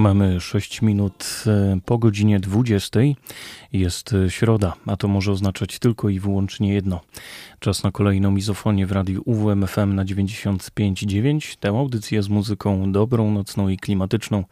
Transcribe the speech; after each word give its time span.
Mamy 0.00 0.40
6 0.40 0.82
minut 0.82 1.44
e, 1.46 1.80
po 1.84 1.98
godzinie 1.98 2.40
20. 2.40 3.00
Jest 3.72 4.12
e, 4.12 4.30
środa, 4.30 4.74
a 4.86 4.96
to 4.96 5.08
może 5.08 5.32
oznaczać 5.32 5.78
tylko 5.78 6.08
i 6.08 6.20
wyłącznie 6.20 6.74
jedno. 6.74 7.00
Czas 7.58 7.82
na 7.82 7.90
kolejną 7.90 8.30
mizofonię 8.30 8.86
w 8.86 8.92
radiu 8.92 9.22
UWMFM 9.24 9.94
na 9.94 10.04
95.9. 10.04 11.56
Tę 11.56 11.68
audycję 11.68 12.22
z 12.22 12.28
muzyką 12.28 12.92
dobrą, 12.92 13.30
nocną 13.30 13.68
i 13.68 13.76
klimatyczną 13.76 14.44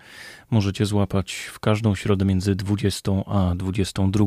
możecie 0.50 0.86
złapać 0.86 1.32
w 1.32 1.58
każdą 1.58 1.94
środę 1.94 2.24
między 2.24 2.54
20 2.54 3.12
a 3.26 3.54
22. 3.54 4.24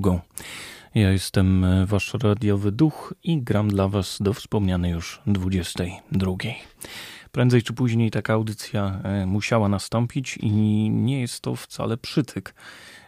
Ja 0.95 1.11
jestem 1.11 1.63
e, 1.63 1.85
wasz 1.85 2.13
radiowy 2.13 2.71
duch 2.71 3.13
i 3.23 3.41
gram 3.41 3.67
dla 3.67 3.87
was 3.87 4.17
do 4.21 4.33
wspomnianej 4.33 4.91
już 4.91 5.21
22. 5.27 6.31
Prędzej 7.31 7.63
czy 7.63 7.73
później 7.73 8.11
taka 8.11 8.33
audycja 8.33 9.01
e, 9.03 9.25
musiała 9.25 9.69
nastąpić 9.69 10.37
i 10.37 10.51
nie 10.89 11.21
jest 11.21 11.41
to 11.41 11.55
wcale 11.55 11.97
przytyk, 11.97 12.55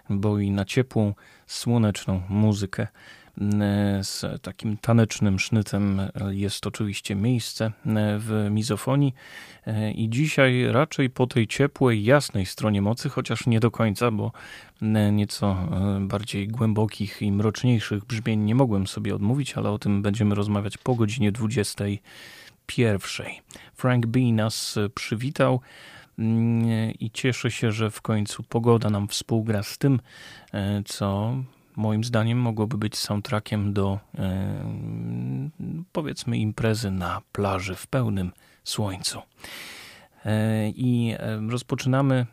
bo 0.09 0.39
i 0.39 0.51
na 0.51 0.65
ciepłą, 0.65 1.13
słoneczną 1.47 2.21
muzykę 2.29 2.87
z 4.01 4.41
takim 4.41 4.77
tanecznym 4.77 5.39
sznytem 5.39 6.01
jest 6.29 6.67
oczywiście 6.67 7.15
miejsce 7.15 7.71
w 8.19 8.47
mizofonii 8.51 9.13
i 9.95 10.09
dzisiaj 10.09 10.67
raczej 10.71 11.09
po 11.09 11.27
tej 11.27 11.47
ciepłej, 11.47 12.03
jasnej 12.03 12.45
stronie 12.45 12.81
mocy, 12.81 13.09
chociaż 13.09 13.47
nie 13.47 13.59
do 13.59 13.71
końca, 13.71 14.11
bo 14.11 14.31
nieco 15.11 15.57
bardziej 15.99 16.47
głębokich 16.47 17.21
i 17.21 17.31
mroczniejszych 17.31 18.05
brzmień 18.05 18.39
nie 18.39 18.55
mogłem 18.55 18.87
sobie 18.87 19.15
odmówić, 19.15 19.53
ale 19.53 19.69
o 19.69 19.79
tym 19.79 20.01
będziemy 20.01 20.35
rozmawiać 20.35 20.77
po 20.77 20.95
godzinie 20.95 21.31
20 21.31 21.83
pierwszej. 22.65 23.41
Frank 23.73 24.05
B. 24.05 24.19
nas 24.19 24.79
przywitał 24.95 25.61
mm, 26.19 26.91
i 26.91 27.11
cieszę 27.11 27.51
się, 27.51 27.71
że 27.71 27.91
w 27.91 28.01
końcu 28.01 28.43
pogoda 28.43 28.89
nam 28.89 29.07
współgra 29.07 29.63
z 29.63 29.77
tym, 29.77 29.99
e, 30.53 30.83
co 30.85 31.35
moim 31.75 32.03
zdaniem 32.03 32.37
mogłoby 32.37 32.77
być 32.77 32.97
soundtrackiem 32.97 33.73
do 33.73 33.99
e, 34.17 34.63
powiedzmy 35.91 36.37
imprezy 36.37 36.91
na 36.91 37.21
plaży 37.31 37.75
w 37.75 37.87
pełnym 37.87 38.31
słońcu. 38.63 39.21
E, 40.25 40.69
I 40.69 41.15
rozpoczynamy, 41.49 42.25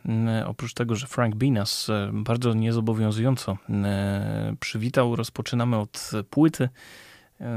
oprócz 0.45 0.73
tego, 0.73 0.95
że 0.95 1.07
Frank 1.07 1.35
B. 1.35 1.45
nas 1.45 1.87
bardzo 2.13 2.53
niezobowiązująco 2.53 3.57
przywitał, 4.59 5.15
rozpoczynamy 5.15 5.77
od 5.77 6.11
płyty. 6.29 6.69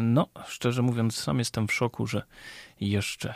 No, 0.03 0.29
szczerze 0.47 0.83
mówiąc, 0.83 1.17
sam 1.17 1.39
jestem 1.39 1.69
w 1.69 1.73
szoku, 1.73 2.07
że 2.07 2.23
jeszcze 2.81 3.35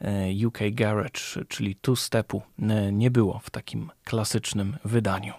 e, 0.00 0.46
UK 0.46 0.58
Garage, 0.70 1.20
czyli 1.48 1.76
two-stepu, 1.76 2.42
e, 2.58 2.92
nie 2.92 3.10
było 3.10 3.38
w 3.38 3.50
takim 3.50 3.90
klasycznym 4.04 4.76
wydaniu. 4.84 5.34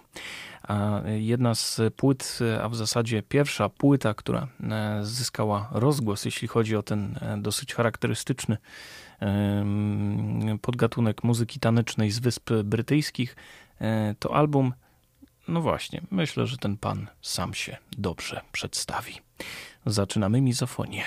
A 0.64 1.02
jedna 1.06 1.56
z 1.56 1.82
płyt, 1.96 2.40
a 2.62 2.70
w 2.70 2.76
zasadzie 2.76 3.24
pierwsza 3.24 3.70
płyta, 3.70 4.14
która 4.14 4.48
e, 4.64 5.00
zyskała 5.06 5.70
rozgłos, 5.72 6.26
jeśli 6.26 6.48
chodzi 6.48 6.76
o 6.76 6.84
ten 6.84 7.20
dosyć 7.38 7.74
charakterystyczny 7.74 8.58
podgatunek 10.62 11.24
muzyki 11.24 11.60
tanecznej 11.60 12.12
z 12.12 12.20
Wysp 12.20 12.50
Brytyjskich, 12.64 13.36
to 14.20 14.36
album, 14.36 14.74
no 15.48 15.62
właśnie, 15.62 16.02
myślę, 16.12 16.48
że 16.48 16.58
ten 16.58 16.78
pan 16.78 17.08
sam 17.22 17.54
się 17.54 17.78
dobrze 17.98 18.42
przedstawi. 18.52 19.14
Zaczynamy 19.86 20.42
mizofonię. 20.42 21.04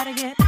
gotta 0.06 0.36
get. 0.36 0.45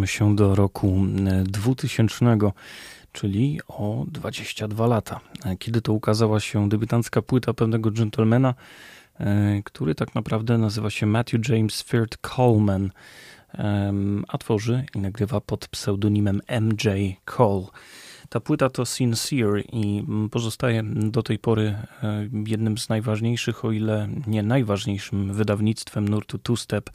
cofamy 0.00 0.06
się 0.06 0.36
do 0.36 0.54
roku 0.54 1.04
e, 1.26 1.42
2000, 1.44 2.38
czyli 3.12 3.60
o 3.68 4.04
22 4.08 4.86
lata, 4.86 5.20
e, 5.44 5.56
kiedy 5.56 5.82
to 5.82 5.92
ukazała 5.92 6.40
się 6.40 6.68
debiutancka 6.68 7.22
płyta 7.22 7.54
pewnego 7.54 7.90
dżentelmena, 7.90 8.54
e, 9.20 9.62
który 9.64 9.94
tak 9.94 10.14
naprawdę 10.14 10.58
nazywa 10.58 10.90
się 10.90 11.06
Matthew 11.06 11.48
James 11.48 11.82
Firth 11.82 12.18
Coleman, 12.36 12.90
a 14.28 14.38
tworzy 14.38 14.84
i 14.94 14.98
nagrywa 14.98 15.40
pod 15.40 15.68
pseudonimem 15.68 16.40
MJ 16.60 17.16
Cole. 17.24 17.66
Ta 18.28 18.40
płyta 18.40 18.70
to 18.70 18.86
Sincere 18.86 19.60
i 19.60 19.98
mm, 19.98 20.30
pozostaje 20.30 20.82
do 20.84 21.22
tej 21.22 21.38
pory 21.38 21.74
jednym 22.46 22.78
z 22.78 22.88
najważniejszych, 22.88 23.64
o 23.64 23.72
ile 23.72 24.08
nie 24.26 24.42
najważniejszym 24.42 25.32
wydawnictwem 25.34 26.08
nurtu 26.08 26.38
Two 26.38 26.56
Step 26.56 26.90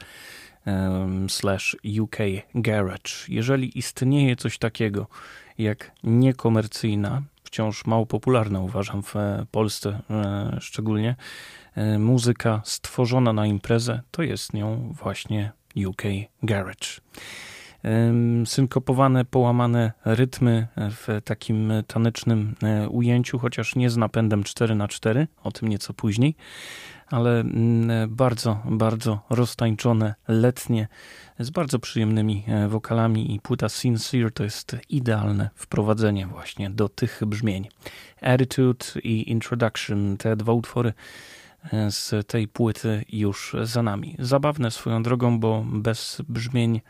slash 1.28 1.76
UK 2.02 2.16
Garage. 2.54 3.12
Jeżeli 3.28 3.78
istnieje 3.78 4.36
coś 4.36 4.58
takiego 4.58 5.06
jak 5.58 5.92
niekomercyjna, 6.04 7.22
wciąż 7.44 7.86
mało 7.86 8.06
popularna 8.06 8.60
uważam 8.60 9.02
w 9.02 9.16
e, 9.16 9.46
Polsce 9.50 10.00
e, 10.10 10.56
szczególnie, 10.60 11.16
muzyka 11.98 12.62
stworzona 12.64 13.32
na 13.32 13.46
imprezę, 13.46 14.00
to 14.10 14.22
jest 14.22 14.54
nią 14.54 14.92
właśnie 14.92 15.52
UK 15.86 16.02
Garage 16.42 16.86
synkopowane, 18.46 19.24
połamane 19.24 19.92
rytmy 20.04 20.66
w 20.76 21.20
takim 21.24 21.72
tanecznym 21.86 22.54
e, 22.62 22.88
ujęciu, 22.88 23.38
chociaż 23.38 23.76
nie 23.76 23.90
z 23.90 23.96
napędem 23.96 24.44
4 24.44 24.74
na 24.74 24.88
4 24.88 25.26
o 25.42 25.52
tym 25.52 25.68
nieco 25.68 25.94
później, 25.94 26.34
ale 27.10 27.40
mm, 27.40 28.14
bardzo, 28.14 28.62
bardzo 28.64 29.20
roztańczone, 29.30 30.14
letnie, 30.28 30.88
z 31.38 31.50
bardzo 31.50 31.78
przyjemnymi 31.78 32.44
e, 32.48 32.68
wokalami 32.68 33.34
i 33.34 33.40
płyta 33.40 33.68
Sincere 33.68 34.30
to 34.30 34.44
jest 34.44 34.76
idealne 34.88 35.50
wprowadzenie 35.54 36.26
właśnie 36.26 36.70
do 36.70 36.88
tych 36.88 37.20
brzmień. 37.26 37.68
Attitude 38.22 38.86
i 39.02 39.30
Introduction, 39.30 40.16
te 40.16 40.36
dwa 40.36 40.52
utwory 40.52 40.92
e, 41.72 41.90
z 41.90 42.26
tej 42.26 42.48
płyty 42.48 43.04
już 43.12 43.56
za 43.62 43.82
nami. 43.82 44.16
Zabawne 44.18 44.70
swoją 44.70 45.02
drogą, 45.02 45.40
bo 45.40 45.64
bez 45.66 46.22
brzmień 46.28 46.80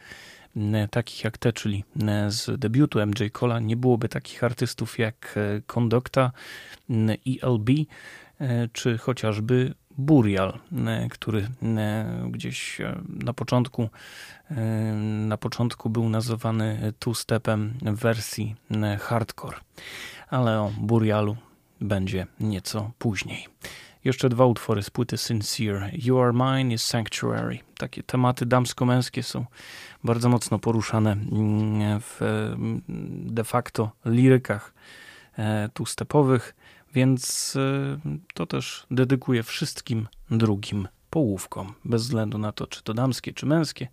takich 0.90 1.24
jak 1.24 1.38
te, 1.38 1.52
czyli 1.52 1.84
z 2.28 2.60
debiutu 2.60 3.06
MJ 3.06 3.30
Cola, 3.32 3.60
nie 3.60 3.76
byłoby 3.76 4.08
takich 4.08 4.44
artystów 4.44 4.98
jak 4.98 5.34
e, 5.36 5.62
Conducta, 5.74 6.32
ELB, 7.26 7.68
e, 8.40 8.68
czy 8.72 8.98
chociażby 8.98 9.74
Burial, 9.98 10.58
który 11.10 11.48
gdzieś 12.30 12.80
e, 12.80 13.02
na 13.08 13.32
początku, 13.32 13.88
na 15.26 15.36
początku 15.36 15.90
był 15.90 16.08
nazywany 16.08 16.92
two-stepem 16.98 17.70
wersji 17.82 18.54
hardcore, 19.00 19.56
ale 20.28 20.60
o 20.60 20.72
Burialu 20.78 21.36
będzie 21.80 22.26
nieco 22.40 22.90
później. 22.98 23.46
Jeszcze 24.06 24.28
dwa 24.28 24.46
utwory 24.46 24.82
z 24.82 24.90
płyty 24.90 25.16
Sincere. 25.16 25.90
You 25.92 26.20
Are 26.20 26.32
Mine 26.32 26.74
is 26.74 26.86
Sanctuary. 26.86 27.58
Takie 27.78 28.02
tematy 28.02 28.46
damsko-męskie 28.46 29.22
są 29.22 29.44
bardzo 30.04 30.28
mocno 30.28 30.58
poruszane 30.58 31.12
mm, 31.12 32.00
w 32.00 32.22
mm, 32.22 32.82
de 33.34 33.44
facto 33.44 33.90
lirykach 34.04 34.74
e, 35.38 35.68
tu 35.74 35.86
stepowych, 35.86 36.54
więc 36.96 37.54
e, 37.56 37.98
to 38.34 38.46
też 38.46 38.86
dedykuję 38.90 39.42
wszystkim 39.42 40.08
drugim 40.30 40.88
połówkom, 41.10 41.74
bez 41.84 42.02
względu 42.02 42.38
na 42.38 42.52
to, 42.52 42.66
czy 42.66 42.82
to 42.82 42.94
damskie, 42.94 43.32
czy 43.32 43.46
męskie. 43.46 43.88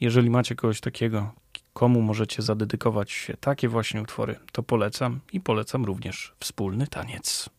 Jeżeli 0.00 0.30
macie 0.30 0.54
kogoś 0.54 0.80
takiego, 0.80 1.32
komu 1.72 2.02
możecie 2.02 2.42
zadedykować 2.42 3.32
takie 3.40 3.68
właśnie 3.68 4.02
utwory, 4.02 4.38
to 4.52 4.62
polecam 4.62 5.20
i 5.32 5.40
polecam 5.40 5.84
również 5.84 6.32
wspólny 6.40 6.86
taniec. 6.86 7.50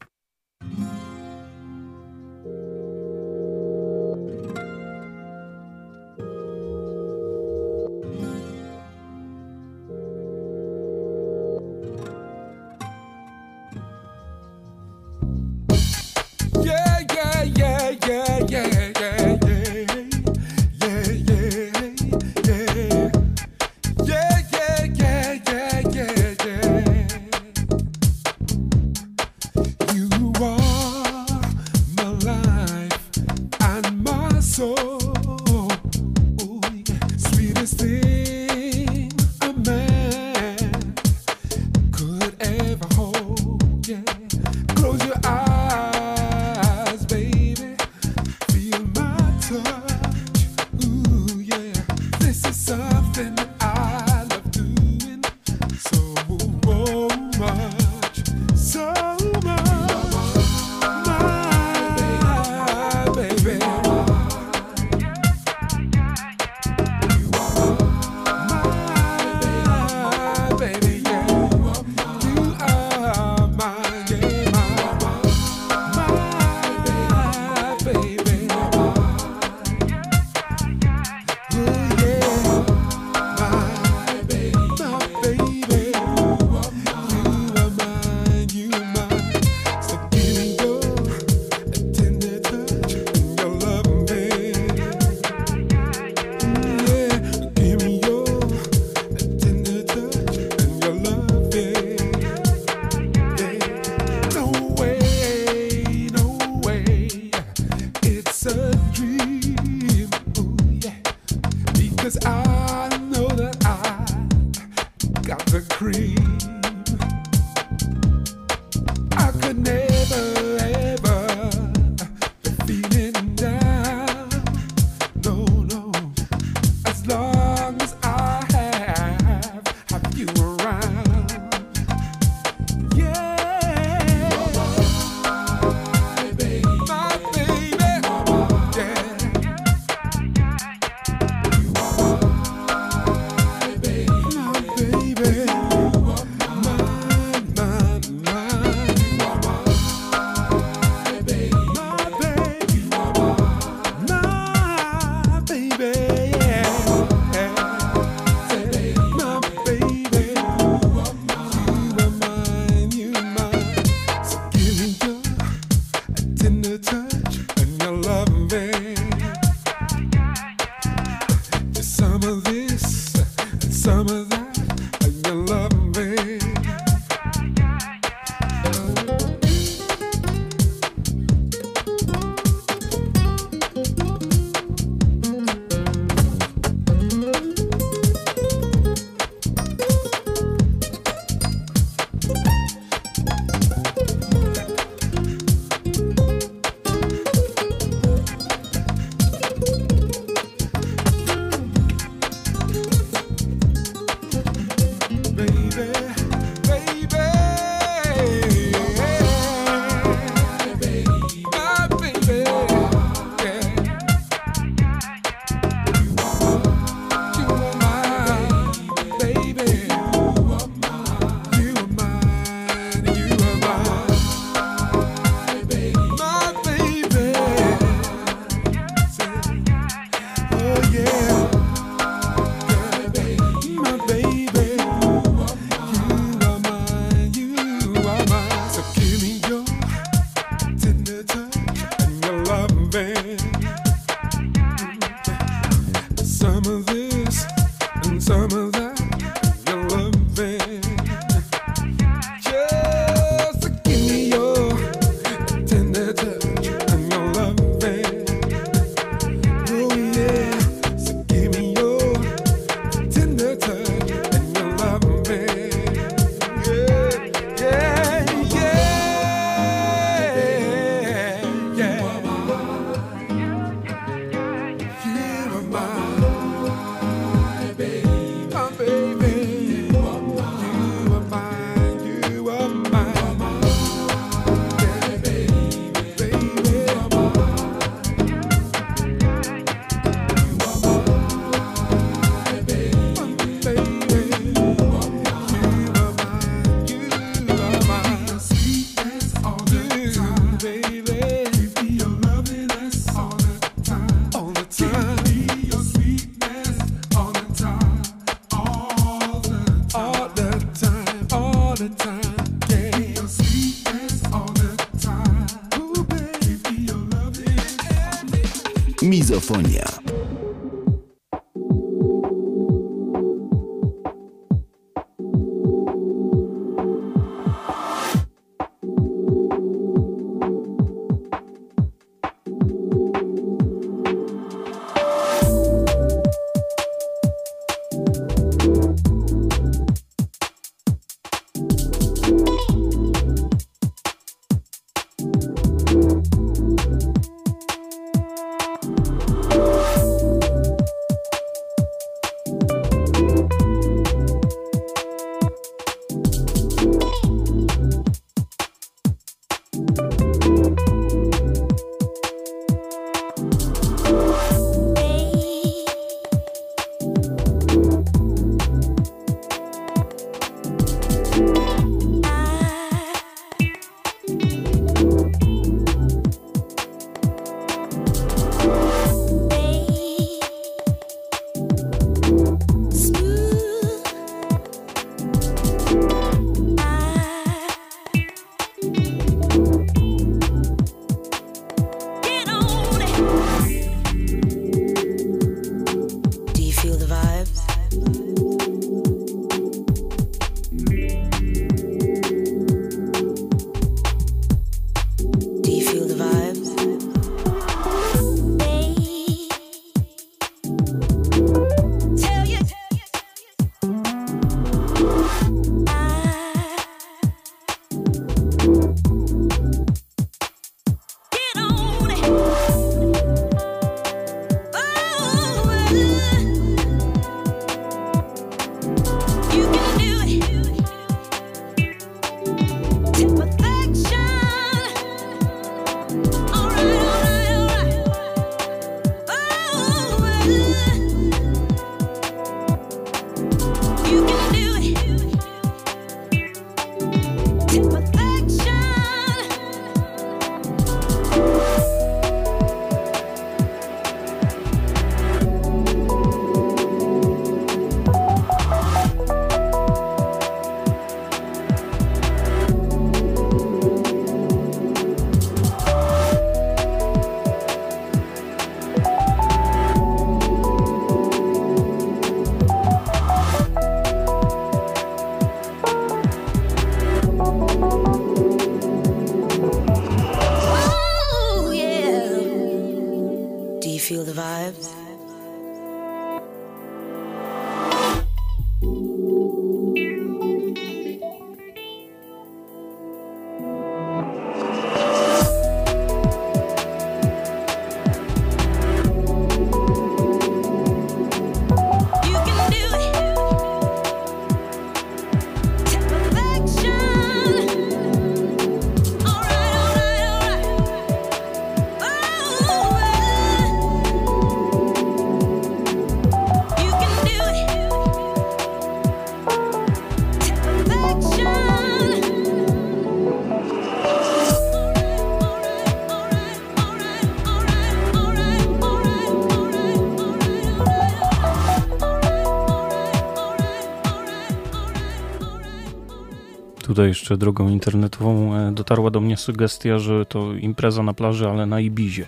Tutaj 536.92 537.08
jeszcze 537.08 537.38
drogą 537.38 537.70
internetową 537.70 538.56
e, 538.56 538.72
dotarła 538.72 539.12
do 539.12 539.20
mnie 539.20 539.38
sugestia, 539.38 540.00
że 540.00 540.26
to 540.26 540.54
impreza 540.54 541.04
na 541.04 541.14
plaży, 541.14 541.50
ale 541.50 541.66
na 541.66 541.80
Ibizie. 541.80 542.28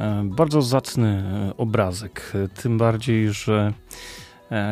E, 0.00 0.22
bardzo 0.24 0.62
zacny 0.62 1.08
e, 1.08 1.56
obrazek, 1.56 2.32
tym 2.62 2.78
bardziej, 2.78 3.32
że 3.32 3.72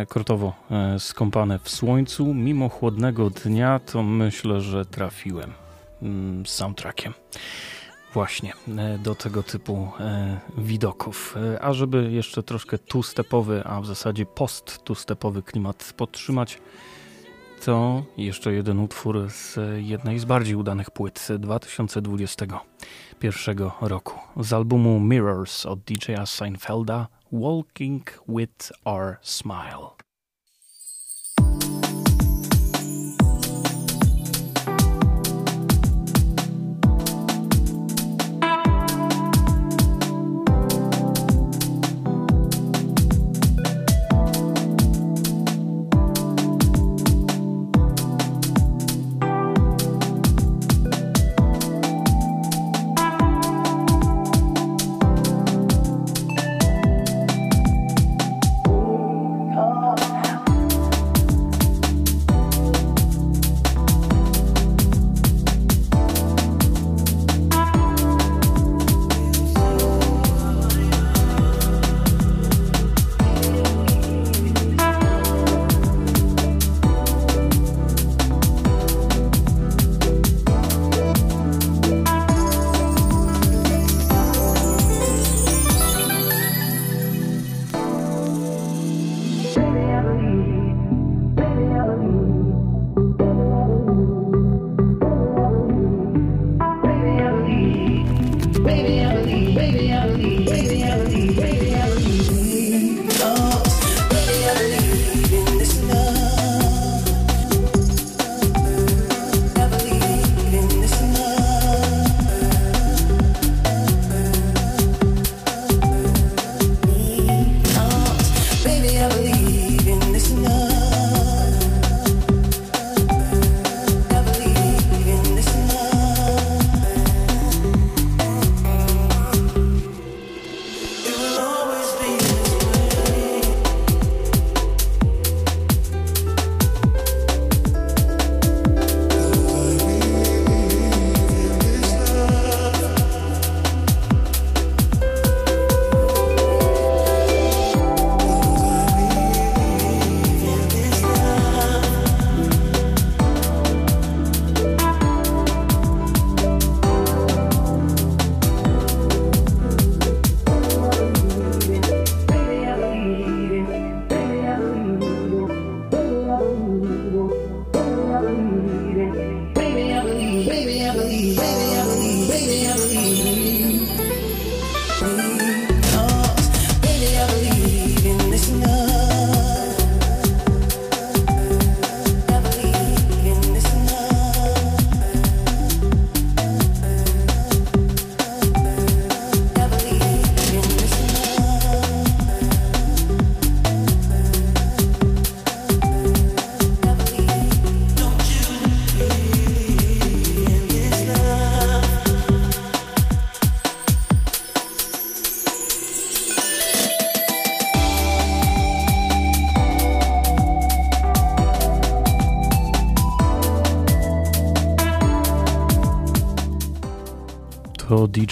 kortowo 0.09 0.53
skąpane 0.99 1.59
w 1.59 1.71
słońcu, 1.71 2.35
mimo 2.35 2.69
chłodnego 2.69 3.31
dnia, 3.31 3.79
to 3.79 4.03
myślę, 4.03 4.61
że 4.61 4.85
trafiłem 4.85 5.53
mm, 6.03 6.47
z 6.47 6.51
soundtrackiem 6.51 7.15
właśnie 8.13 8.53
do 8.99 9.15
tego 9.15 9.43
typu 9.43 9.89
widoków. 10.59 11.37
A 11.61 11.73
żeby 11.73 12.11
jeszcze 12.13 12.43
troszkę 12.43 12.79
tu-stepowy, 12.79 13.63
a 13.65 13.81
w 13.81 13.87
zasadzie 13.87 14.27
post-tu-stepowy 14.27 15.43
klimat 15.43 15.95
podtrzymać, 15.97 16.59
to 17.65 18.03
jeszcze 18.17 18.53
jeden 18.53 18.79
utwór 18.79 19.31
z 19.31 19.59
jednej 19.77 20.19
z 20.19 20.25
bardziej 20.25 20.57
udanych 20.57 20.91
płyt 20.91 21.29
2021 21.39 23.71
roku. 23.81 24.19
Z 24.41 24.53
albumu 24.53 25.01
Mirrors 25.01 25.67
od 25.67 25.81
DJa 25.81 26.27
Seinfelda 26.27 27.09
Walking 27.33 28.23
with 28.29 28.73
Our 28.85 29.17
Smile. 29.23 30.04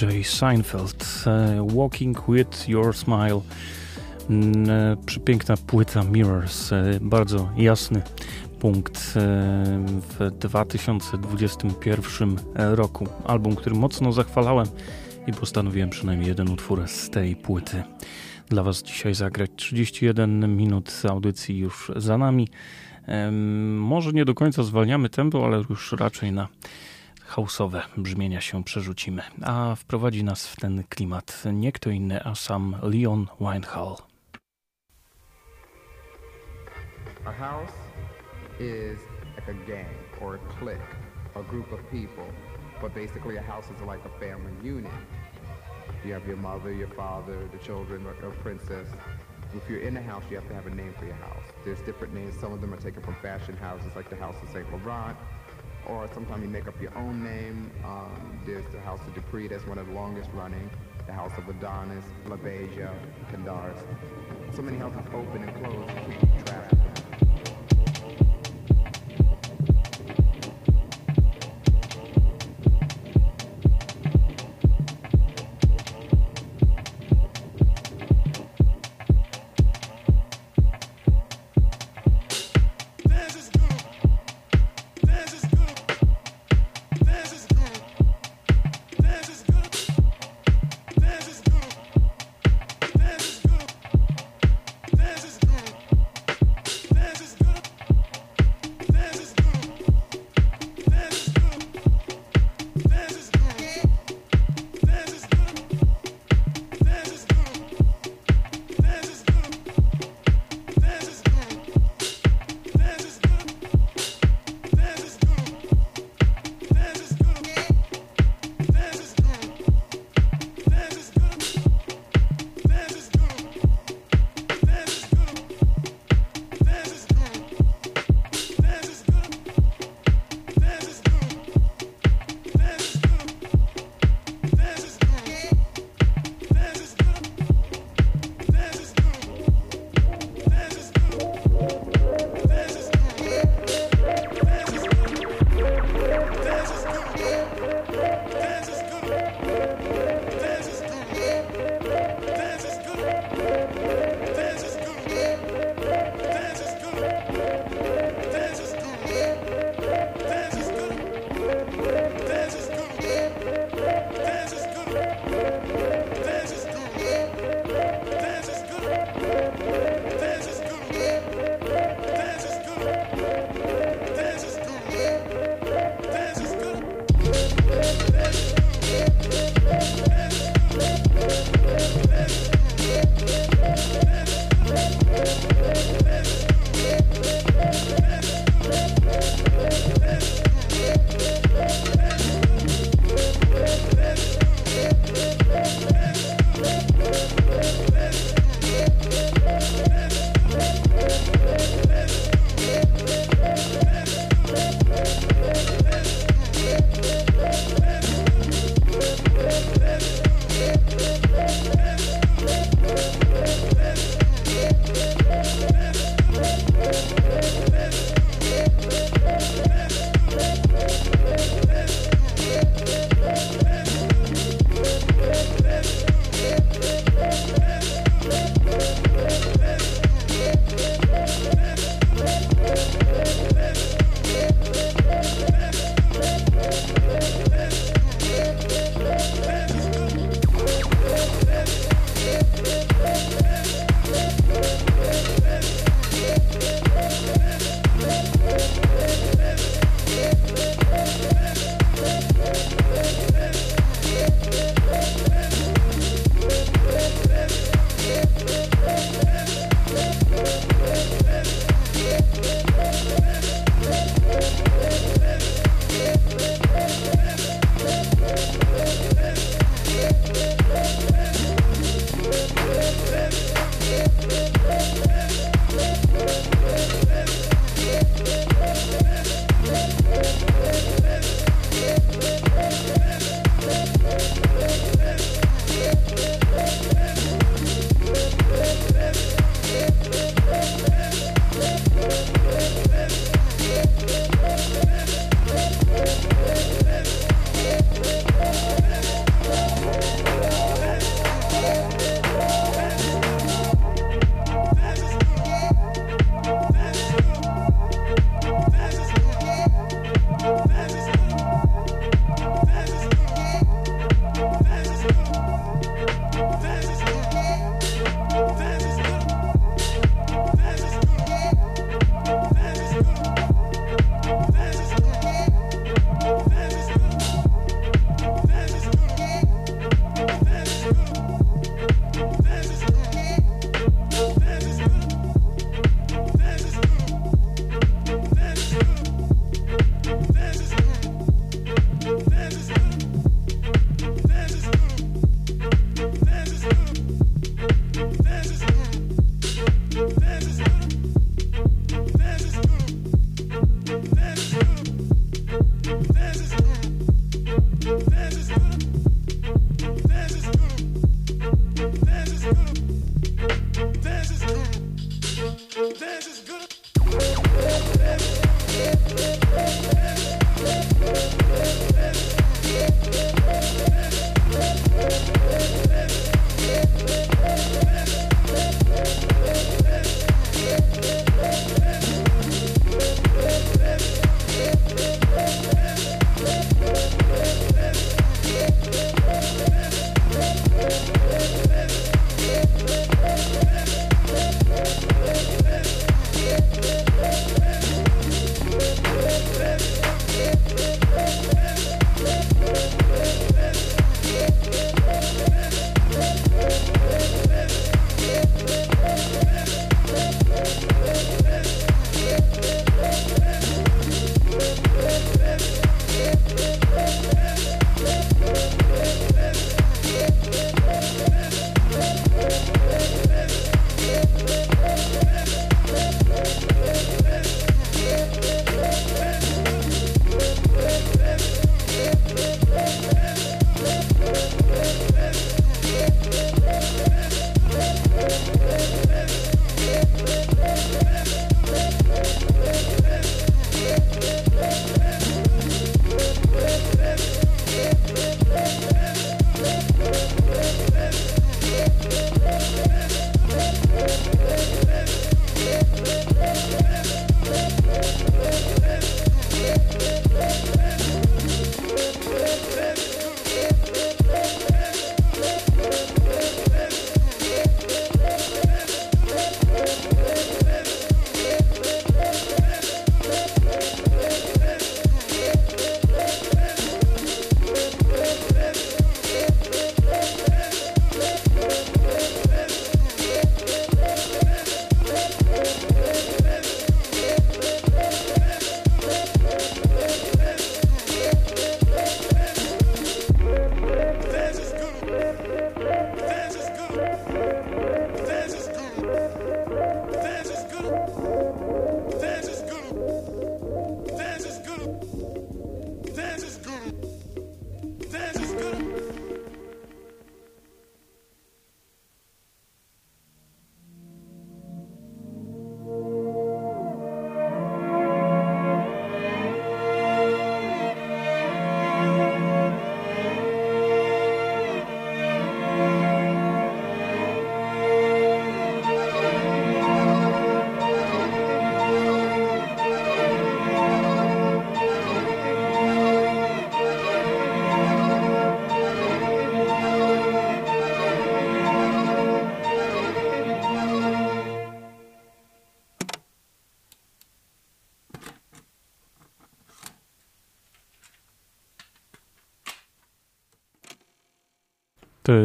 DJ 0.03 0.25
Seinfeld, 0.25 1.25
e, 1.27 1.67
Walking 1.75 2.19
with 2.29 2.69
Your 2.69 2.97
Smile. 2.97 3.41
Mm, 4.31 4.71
e, 4.71 4.97
przepiękna 5.07 5.57
płyta 5.57 6.05
Mirrors, 6.05 6.73
e, 6.73 6.99
bardzo 7.01 7.51
jasny 7.57 8.03
punkt 8.61 9.15
w 10.19 10.31
2021 10.41 12.37
roku. 12.57 13.09
Album, 13.27 13.57
który 13.57 13.77
mocno 13.77 14.13
zachwalałem 14.13 14.67
i 15.27 15.33
postanowiłem 15.33 15.91
przynajmniej 15.91 16.29
jeden 16.29 16.51
utwór 16.51 16.89
z 16.89 17.11
tej 17.11 17.37
płyty 17.37 17.83
dla 18.49 18.63
Was 18.63 18.83
dzisiaj 18.83 19.15
zagrać. 19.15 19.51
31 19.57 20.57
minut 20.57 21.03
audycji 21.09 21.59
już 21.59 21.93
za 21.97 22.19
nami. 22.19 22.49
Może 23.77 24.13
nie 24.13 24.25
do 24.25 24.35
końca 24.35 24.63
zwalniamy 24.63 25.09
tempo, 25.09 25.45
ale 25.45 25.63
już 25.71 25.93
raczej 25.93 26.33
na 26.33 26.49
houseowe 27.33 27.83
brzmienia 27.97 28.41
się 28.41 28.65
przerzucimy, 28.65 29.23
a 29.43 29.75
wprowadzi 29.75 30.25
nas 30.25 30.49
w 30.49 30.57
ten 30.57 30.85
klimat 30.89 31.43
nie 31.53 31.73
kto 31.73 31.91
inny, 31.91 32.25
a 32.25 32.35
sam 32.35 32.77
Leon 32.83 33.27
Winehall. 33.41 33.97
A 37.25 37.33
house 37.33 37.73
is 38.61 38.99
like 39.37 39.49
a 39.49 39.67
gang 39.67 39.97
or 40.21 40.35
a 40.35 40.59
clique, 40.59 40.97
a 41.35 41.43
group 41.43 41.73
of 41.73 41.81
people, 41.91 42.27
but 42.81 42.95
basically 42.95 43.39
a 43.39 43.43
house 43.43 43.67
is 43.75 43.81
like 43.81 44.05
a 44.05 44.21
family 44.21 44.69
unit. 44.69 44.93
You 46.05 46.15
have 46.15 46.27
your 46.29 46.41
mother, 46.41 46.73
your 46.73 46.95
father, 46.97 47.49
the 47.53 47.59
children, 47.59 48.07
princess. 48.43 48.89
If 49.55 49.71
you're 49.71 49.89
in 49.89 49.97
a 49.97 50.03
house, 50.03 50.25
you 50.31 50.37
have 50.41 50.49
to 50.49 50.55
have 50.55 50.67
a 50.67 50.75
name 50.75 50.95
for 50.99 51.07
your 51.07 51.21
house. 51.29 51.47
There's 51.65 51.83
different 51.83 52.15
names. 52.15 52.35
Some 52.41 52.53
of 52.53 52.61
them 52.61 52.73
are 52.75 52.81
taken 52.81 53.03
from 53.03 53.15
fashion 53.23 53.57
houses, 53.57 53.93
like 53.97 54.11
the 54.11 54.17
House 54.17 54.37
of. 54.43 54.49
Laurent, 54.73 55.17
or 55.89 56.09
sometimes 56.15 56.43
you 56.43 56.49
make 56.49 56.69
up 56.69 56.81
your 56.81 56.97
own 56.97 57.23
name. 57.23 57.71
Um, 57.85 58.41
there's 58.47 58.65
the 58.73 58.81
House 58.81 59.01
of 59.07 59.15
Dupree, 59.15 59.49
that's 59.49 59.67
one 59.67 59.79
of 59.79 59.87
the 59.87 59.93
longest 59.93 60.31
running. 60.33 60.71
The 61.07 61.13
House 61.13 61.33
of 61.37 61.49
Adonis, 61.49 62.05
LaBeija, 62.27 62.95
Candaris. 63.33 63.83
So 64.55 64.63
many 64.63 64.79
houses 64.79 65.01
open 65.13 65.43
and 65.43 65.65
close 65.65 65.91
keep. 66.07 67.02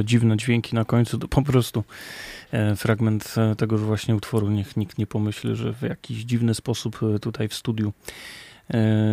Dziwne 0.03 0.37
dźwięki 0.37 0.75
na 0.75 0.85
końcu 0.85 1.17
to 1.17 1.27
po 1.27 1.41
prostu 1.41 1.83
e, 2.51 2.75
fragment 2.75 3.35
e, 3.37 3.55
tegoż 3.55 3.81
właśnie 3.81 4.15
utworu. 4.15 4.49
Niech 4.49 4.77
nikt 4.77 4.97
nie 4.97 5.07
pomyśli, 5.07 5.55
że 5.55 5.73
w 5.73 5.81
jakiś 5.81 6.17
dziwny 6.17 6.53
sposób 6.53 6.99
e, 7.15 7.19
tutaj 7.19 7.47
w 7.47 7.53
studiu 7.53 7.93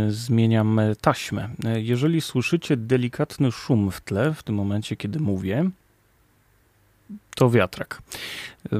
zmieniam 0.08 0.80
taśmę. 1.00 1.48
Jeżeli 1.76 2.20
słyszycie 2.20 2.76
delikatny 2.76 3.52
szum 3.52 3.90
w 3.90 4.00
tle 4.00 4.34
w 4.34 4.42
tym 4.42 4.54
momencie, 4.54 4.96
kiedy 4.96 5.20
mówię, 5.20 5.70
to 7.36 7.50
wiatrak, 7.50 8.02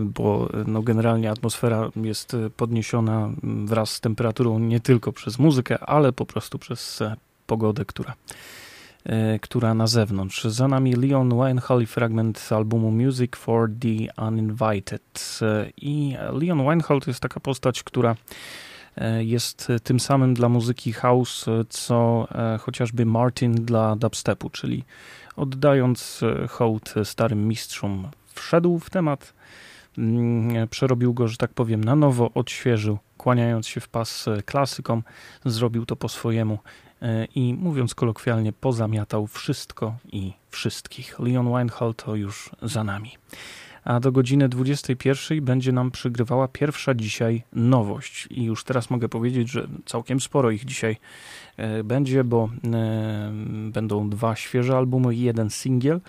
bo 0.01 0.49
no 0.67 0.83
generalnie 0.83 1.31
atmosfera 1.31 1.91
jest 1.97 2.37
podniesiona 2.57 3.31
wraz 3.43 3.91
z 3.91 4.01
temperaturą 4.01 4.59
nie 4.59 4.81
tylko 4.81 5.13
przez 5.13 5.39
muzykę, 5.39 5.79
ale 5.79 6.13
po 6.13 6.27
prostu 6.27 6.59
przez 6.59 7.03
pogodę, 7.47 7.85
która 7.85 8.15
E, 8.15 8.64
która 9.41 9.75
na 9.75 9.87
zewnątrz. 9.87 10.45
Za 10.45 10.69
nami 10.69 10.95
Leon 10.95 11.31
Winehall 11.31 11.83
i 11.83 11.87
fragment 11.87 12.49
albumu 12.51 12.91
Music 12.91 13.37
for 13.37 13.71
the 13.81 14.23
Uninvited. 14.27 15.39
E, 15.43 15.71
I 15.77 16.17
Leon 16.33 16.59
Winehall 16.59 17.01
to 17.01 17.11
jest 17.11 17.21
taka 17.21 17.41
postać, 17.41 17.83
która 17.83 18.17
e, 18.97 19.25
jest 19.25 19.73
tym 19.83 20.01
samym 20.01 20.35
dla 20.35 20.49
muzyki 20.49 20.93
house, 20.93 21.47
co 21.69 22.29
chociażby 22.61 23.07
Martin 23.07 23.55
dla 23.55 23.97
dubstepu, 23.97 24.51
czyli 24.51 24.85
oddając 25.37 26.21
hołd 26.49 26.95
starym 27.05 27.49
mistrzom, 27.49 28.09
wszedł 28.35 28.79
w 28.79 28.91
temat, 28.91 29.35
mm, 29.99 30.69
przerobił 30.69 31.15
go, 31.15 31.29
że 31.29 31.37
tak 31.37 31.53
powiem, 31.53 31.85
na 31.85 31.97
nowo, 31.97 32.31
odświeżył, 32.35 32.99
kłaniając 33.19 33.67
się 33.67 33.81
w 33.81 33.89
pas 33.89 34.27
klasykom, 34.45 35.03
zrobił 35.45 35.87
to 35.87 35.97
po 35.97 36.09
swojemu 36.09 36.59
E, 36.59 36.84
i 37.35 37.55
mówiąc 37.55 37.95
kolokwialnie, 37.95 38.53
pozamiatał 38.53 39.27
wszystko 39.27 39.97
i 40.13 40.33
wszystkich. 40.51 41.19
Leon 41.19 41.53
Weinhold 41.53 42.05
to 42.05 42.15
już 42.15 42.51
za 42.63 42.85
nami. 42.85 43.11
A 43.85 44.01
do 44.01 44.13
godziny 44.13 44.49
21 44.49 45.45
będzie 45.45 45.73
nam 45.73 45.91
przygrywała 45.91 46.49
pierwsza 46.49 46.95
dzisiaj 46.95 47.43
nowość. 47.53 48.29
I 48.31 48.45
już 48.45 48.65
teraz 48.65 48.91
mogę 48.91 49.09
powiedzieć, 49.09 49.51
że 49.51 49.67
całkiem 49.87 50.21
sporo 50.21 50.51
ich 50.51 50.65
dzisiaj 50.65 50.97
e, 51.57 51.85
będzie, 51.85 52.25
bo 52.25 52.49
e, 52.65 53.33
będą 53.71 54.11
dwa 54.11 54.37
świeże 54.37 54.77
albumy 54.77 55.15
i 55.15 55.21
jeden 55.21 55.51
singiel. 55.51 56.01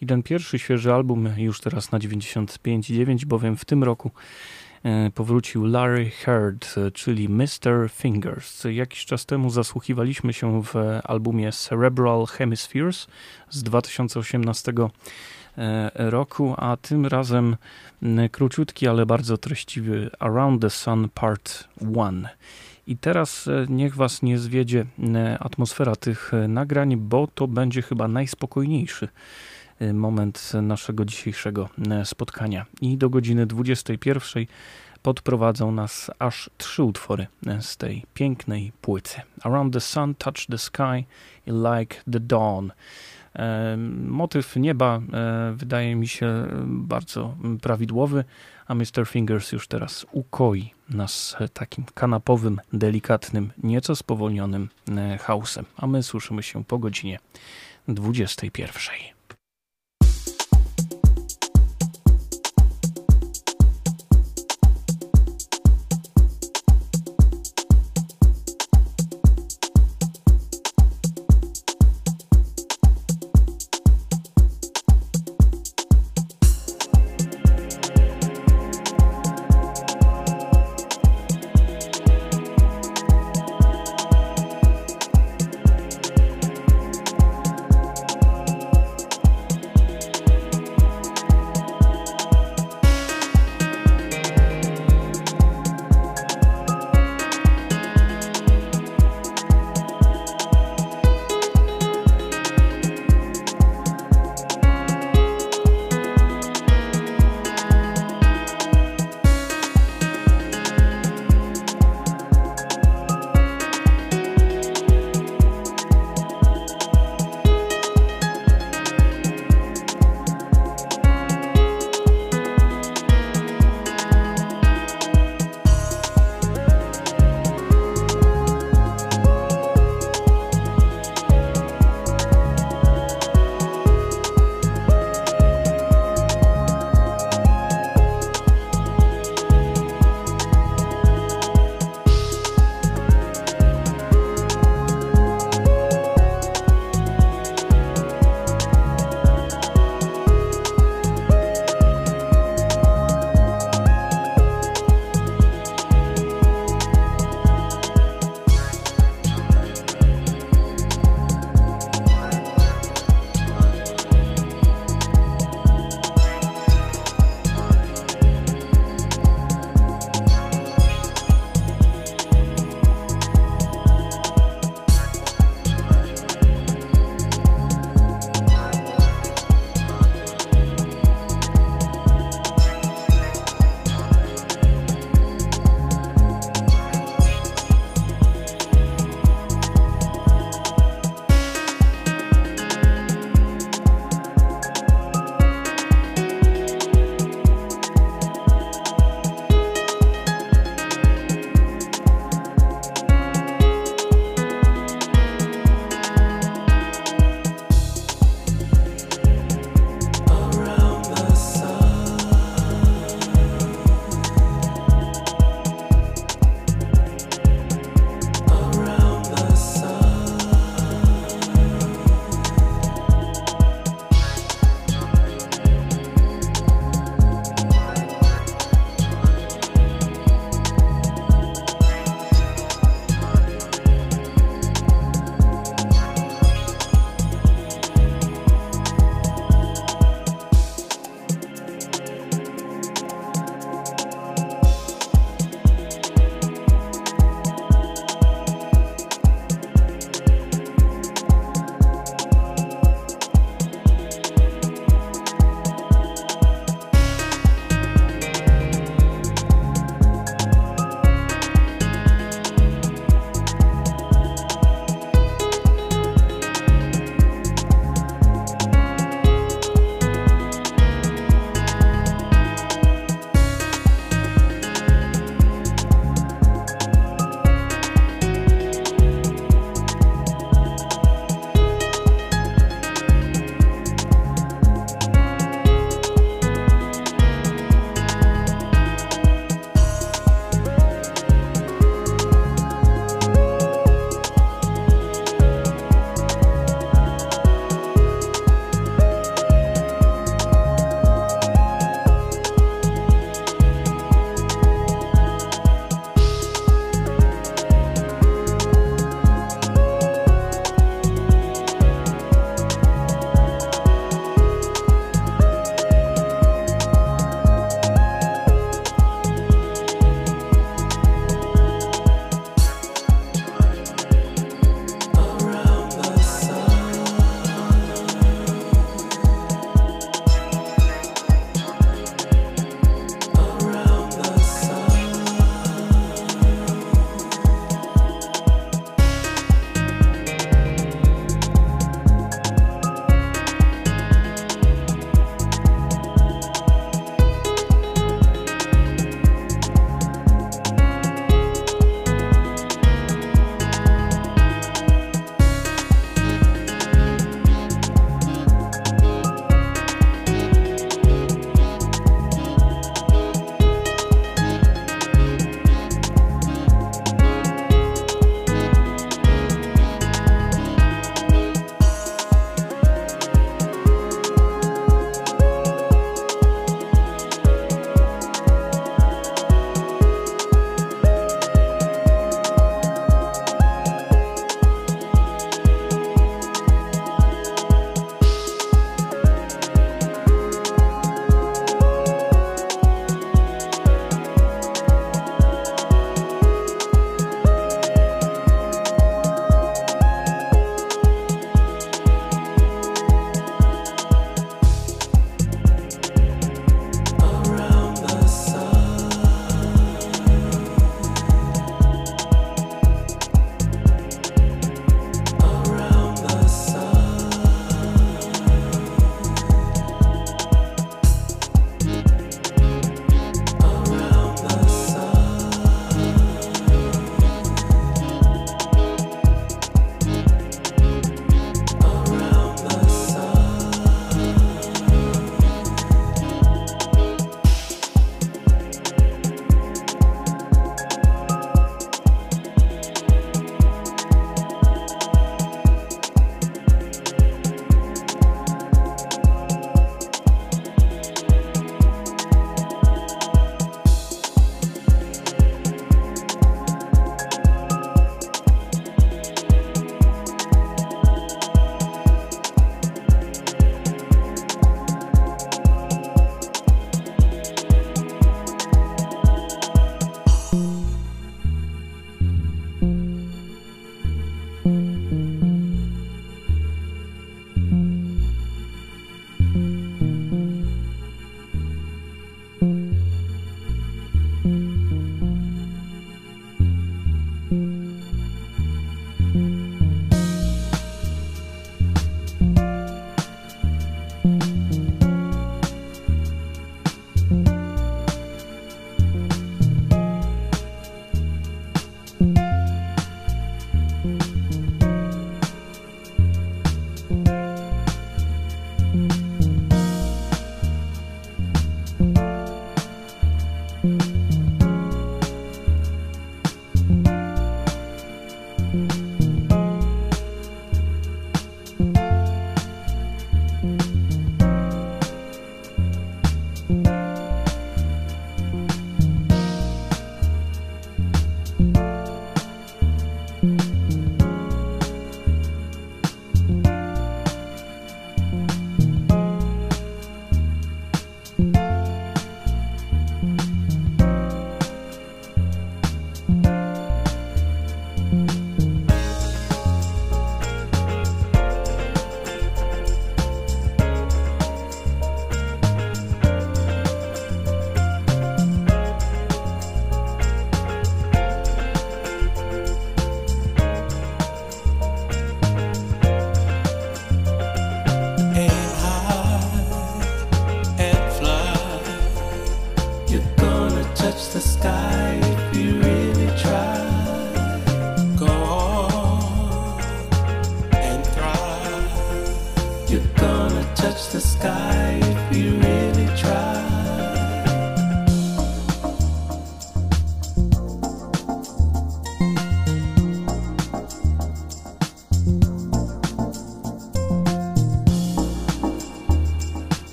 I 0.00 0.06
ten 0.06 0.22
pierwszy 0.22 0.58
świeży 0.58 0.92
album 0.92 1.28
już 1.36 1.60
teraz 1.60 1.92
na 1.92 1.98
95,9, 1.98 3.24
bowiem 3.24 3.56
w 3.56 3.64
tym 3.64 3.84
roku 3.84 4.10
E, 4.10 4.61
powrócił 5.14 5.66
Larry 5.66 6.10
Heard, 6.10 6.74
e, 6.78 6.90
czyli 6.90 7.28
Mr. 7.28 7.90
Fingers. 7.90 8.64
Jakiś 8.64 9.04
czas 9.04 9.26
temu 9.26 9.50
zasłuchiwaliśmy 9.50 10.32
się 10.32 10.62
w 10.62 10.74
albumie 11.04 11.52
Cerebral 11.52 12.26
Hemispheres 12.26 13.06
z 13.50 13.62
2018 13.62 14.72
e, 15.58 15.90
roku, 15.94 16.54
a 16.56 16.76
tym 16.76 17.06
razem 17.06 17.56
króciutki, 18.32 18.88
ale 18.88 19.06
bardzo 19.06 19.38
treściwy 19.38 20.10
Around 20.18 20.62
the 20.62 20.70
Sun 20.70 21.08
Part 21.14 21.68
1. 21.80 22.28
I 22.86 22.96
teraz 22.96 23.48
niech 23.68 23.96
Was 23.96 24.22
nie 24.22 24.38
zwiedzie 24.38 24.86
atmosfera 25.40 25.96
tych 25.96 26.32
nagrań, 26.48 26.96
bo 26.96 27.28
to 27.34 27.48
będzie 27.48 27.82
chyba 27.82 28.08
najspokojniejszy 28.08 29.08
moment 29.94 30.52
naszego 30.62 31.04
dzisiejszego 31.04 31.68
y, 32.02 32.04
spotkania. 32.04 32.66
I 32.80 32.96
do 32.96 33.10
godziny 33.10 33.46
21 33.46 34.46
podprowadzą 35.02 35.72
nas 35.72 36.10
aż 36.18 36.50
trzy 36.58 36.82
utwory 36.82 37.26
y, 37.46 37.62
z 37.62 37.76
tej 37.76 38.04
pięknej 38.14 38.72
płyty. 38.80 39.20
Around 39.42 39.72
the 39.72 39.80
Sun, 39.80 40.14
Touch 40.14 40.46
the 40.50 40.58
Sky 40.58 41.06
Like 41.46 41.96
the 42.12 42.20
Dawn. 42.20 42.72
Motyw 44.06 44.56
nieba 44.56 45.00
wydaje 45.54 45.96
mi 45.96 46.08
się 46.08 46.46
bardzo 46.66 47.36
prawidłowy, 47.62 48.24
a 48.66 48.74
Mr. 48.74 49.06
Fingers 49.06 49.52
już 49.52 49.68
teraz 49.68 50.06
ukoi 50.10 50.70
nas 50.88 51.36
takim 51.52 51.84
kanapowym, 51.94 52.60
delikatnym, 52.72 53.52
nieco 53.62 53.96
spowolnionym 53.96 54.68
hausem. 55.20 55.64
A 55.76 55.86
my 55.86 56.02
słyszymy 56.02 56.42
się 56.42 56.64
po 56.64 56.78
godzinie 56.78 57.18
21. 57.88 59.11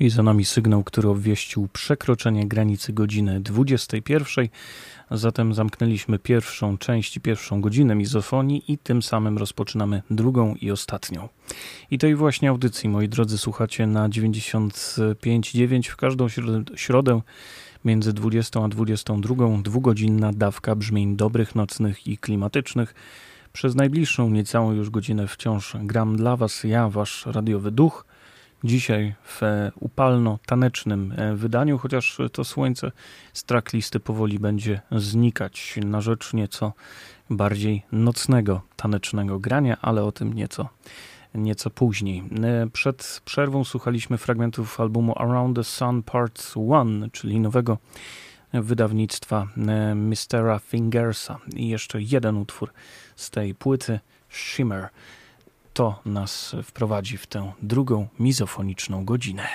I 0.00 0.10
za 0.10 0.22
nami 0.22 0.44
sygnał, 0.44 0.84
który 0.84 1.08
obwieścił 1.08 1.68
przekroczenie 1.72 2.48
granicy 2.48 2.92
godziny 2.92 3.40
21. 3.40 4.48
Zatem 5.10 5.54
zamknęliśmy 5.54 6.18
pierwszą 6.18 6.78
część 6.78 7.18
pierwszą 7.18 7.60
godzinę 7.60 7.94
mizofonii 7.94 8.72
i 8.72 8.78
tym 8.78 9.02
samym 9.02 9.38
rozpoczynamy 9.38 10.02
drugą 10.10 10.54
i 10.54 10.70
ostatnią. 10.70 11.28
I 11.90 11.98
tej 11.98 12.14
właśnie 12.14 12.48
audycji, 12.48 12.88
moi 12.88 13.08
drodzy, 13.08 13.38
słuchacie 13.38 13.86
na 13.86 14.08
95.9 14.08 15.88
w 15.88 15.96
każdą 15.96 16.26
środę 16.76 17.20
między 17.84 18.12
20 18.12 18.64
a 18.64 18.68
22. 18.68 19.34
Dwugodzinna 19.62 20.32
dawka 20.32 20.74
brzmień 20.76 21.16
dobrych, 21.16 21.54
nocnych 21.54 22.06
i 22.06 22.18
klimatycznych. 22.18 22.94
Przez 23.52 23.74
najbliższą 23.74 24.30
niecałą 24.30 24.72
już 24.72 24.90
godzinę 24.90 25.26
wciąż 25.26 25.76
gram 25.80 26.16
dla 26.16 26.36
Was 26.36 26.64
ja, 26.64 26.88
Wasz 26.88 27.26
radiowy 27.26 27.70
duch– 27.70 28.04
dzisiaj 28.64 29.14
w 29.24 29.40
upalno-tanecznym 29.80 31.14
e, 31.16 31.34
wydaniu, 31.34 31.78
chociaż 31.78 32.18
to 32.32 32.44
słońce 32.44 32.92
z 33.32 33.44
tracklisty 33.44 34.00
powoli 34.00 34.38
będzie 34.38 34.80
znikać 34.92 35.78
na 35.84 36.00
rzecz 36.00 36.34
nieco 36.34 36.72
bardziej 37.30 37.82
nocnego, 37.92 38.62
tanecznego 38.76 39.38
grania, 39.38 39.76
ale 39.82 40.04
o 40.04 40.12
tym 40.12 40.32
nieco, 40.32 40.68
nieco 41.34 41.70
później. 41.70 42.22
E, 42.42 42.66
przed 42.72 43.22
przerwą 43.24 43.64
słuchaliśmy 43.64 44.18
fragmentów 44.18 44.80
albumu 44.80 45.18
Around 45.18 45.56
the 45.56 45.64
Sun 45.64 46.02
Part 46.02 46.54
1, 46.56 47.10
czyli 47.10 47.40
nowego 47.40 47.78
wydawnictwa 48.52 49.46
e, 49.56 49.94
Mistera 49.94 50.58
Fingersa 50.58 51.38
i 51.56 51.68
jeszcze 51.68 52.02
jeden 52.02 52.36
utwór 52.36 52.72
z 53.16 53.30
tej 53.30 53.54
płyty 53.54 54.00
Shimmer 54.30 54.88
to 55.72 56.00
nas 56.04 56.56
wprowadzi 56.64 57.18
w 57.18 57.26
tę 57.26 57.52
drugą 57.62 58.08
mizofoniczną 58.18 59.04
godzinę. 59.04 59.48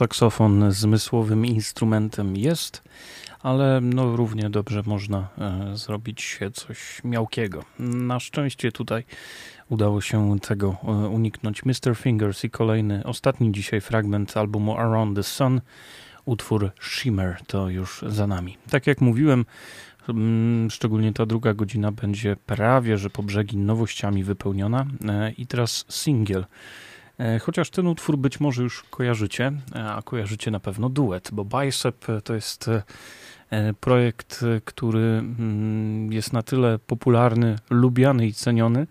Saksofon 0.00 0.72
zmysłowym 0.72 1.46
instrumentem 1.46 2.36
jest, 2.36 2.82
ale 3.42 3.80
no 3.80 4.16
równie 4.16 4.50
dobrze 4.50 4.82
można 4.86 5.28
e, 5.38 5.76
zrobić 5.76 6.38
coś 6.52 7.04
miałkiego. 7.04 7.64
Na 7.78 8.20
szczęście 8.20 8.72
tutaj 8.72 9.04
udało 9.68 10.00
się 10.00 10.38
tego 10.40 10.76
e, 10.84 10.86
uniknąć. 10.90 11.62
Mr. 11.64 11.96
Fingers 11.96 12.44
i 12.44 12.50
kolejny, 12.50 13.04
ostatni 13.04 13.52
dzisiaj 13.52 13.80
fragment 13.80 14.36
albumu 14.36 14.76
Around 14.76 15.16
the 15.16 15.22
Sun, 15.22 15.60
utwór 16.24 16.70
Shimmer 16.80 17.36
to 17.46 17.68
już 17.68 18.04
za 18.06 18.26
nami. 18.26 18.56
Tak 18.70 18.86
jak 18.86 19.00
mówiłem, 19.00 19.44
szczególnie 20.70 21.12
ta 21.12 21.26
druga 21.26 21.54
godzina 21.54 21.92
będzie 21.92 22.36
prawie, 22.46 22.98
że 22.98 23.10
po 23.10 23.22
brzegi 23.22 23.56
nowościami 23.56 24.24
wypełniona 24.24 24.86
e, 25.08 25.32
i 25.32 25.46
teraz 25.46 25.84
single 25.88 26.44
E, 26.44 26.89
chociaż 27.40 27.70
ten 27.70 27.86
utwór 27.86 28.18
być 28.18 28.40
może 28.40 28.62
już 28.62 28.82
kojarzycie, 28.82 29.52
e, 29.74 29.92
a 29.92 30.02
kojarzycie 30.02 30.50
na 30.50 30.60
pewno 30.60 30.88
duet, 30.88 31.28
bo 31.32 31.44
Bicep 31.44 32.06
to 32.24 32.34
jest 32.34 32.70
e, 33.50 33.74
projekt, 33.80 34.44
który 34.64 35.00
mm, 35.00 36.12
jest 36.12 36.32
na 36.32 36.42
tyle 36.42 36.78
popularny, 36.78 37.58
lubiany 37.70 38.26
i 38.26 38.32
ceniony 38.32 38.86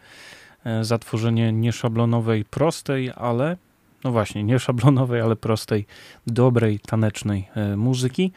za 0.81 0.97
tworzenie 0.97 1.53
nieszablonowej, 1.53 2.45
prostej, 2.45 3.11
ale 3.15 3.57
no 4.03 4.11
właśnie, 4.11 4.43
nieszablonowej, 4.43 5.22
ale 5.22 5.35
prostej, 5.35 5.85
dobrej, 6.27 6.80
tanecznej 6.80 7.47
muzyki. 7.77 8.31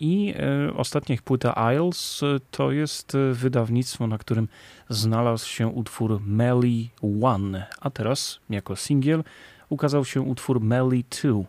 I 0.00 0.34
e, 0.36 0.74
ostatnia 0.74 1.16
płyta 1.24 1.72
Isles 1.74 2.22
e, 2.22 2.40
to 2.50 2.72
jest 2.72 3.14
e, 3.14 3.32
wydawnictwo, 3.32 4.06
na 4.06 4.18
którym 4.18 4.48
znalazł 4.88 5.48
się 5.48 5.68
utwór 5.68 6.20
Melly 6.26 6.88
One, 7.22 7.66
a 7.80 7.90
teraz 7.90 8.40
jako 8.50 8.76
singiel 8.76 9.24
ukazał 9.68 10.04
się 10.04 10.20
utwór 10.20 10.60
Melly 10.60 11.04
Two. 11.04 11.44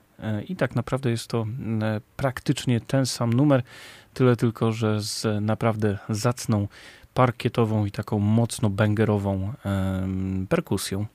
I 0.48 0.56
tak 0.56 0.76
naprawdę 0.76 1.10
jest 1.10 1.28
to 1.28 1.46
praktycznie 2.18 2.82
ten 2.82 3.06
sam 3.06 3.34
numer, 3.34 3.64
tyle 4.14 4.36
tylko, 4.36 4.72
że 4.72 5.02
z 5.02 5.44
naprawdę 5.44 5.98
zacną 6.10 6.68
parkietową 7.14 7.86
i 7.86 7.92
taką 7.92 8.20
mocno 8.20 8.70
bangerową 8.70 9.54
perkusją. 10.50 11.06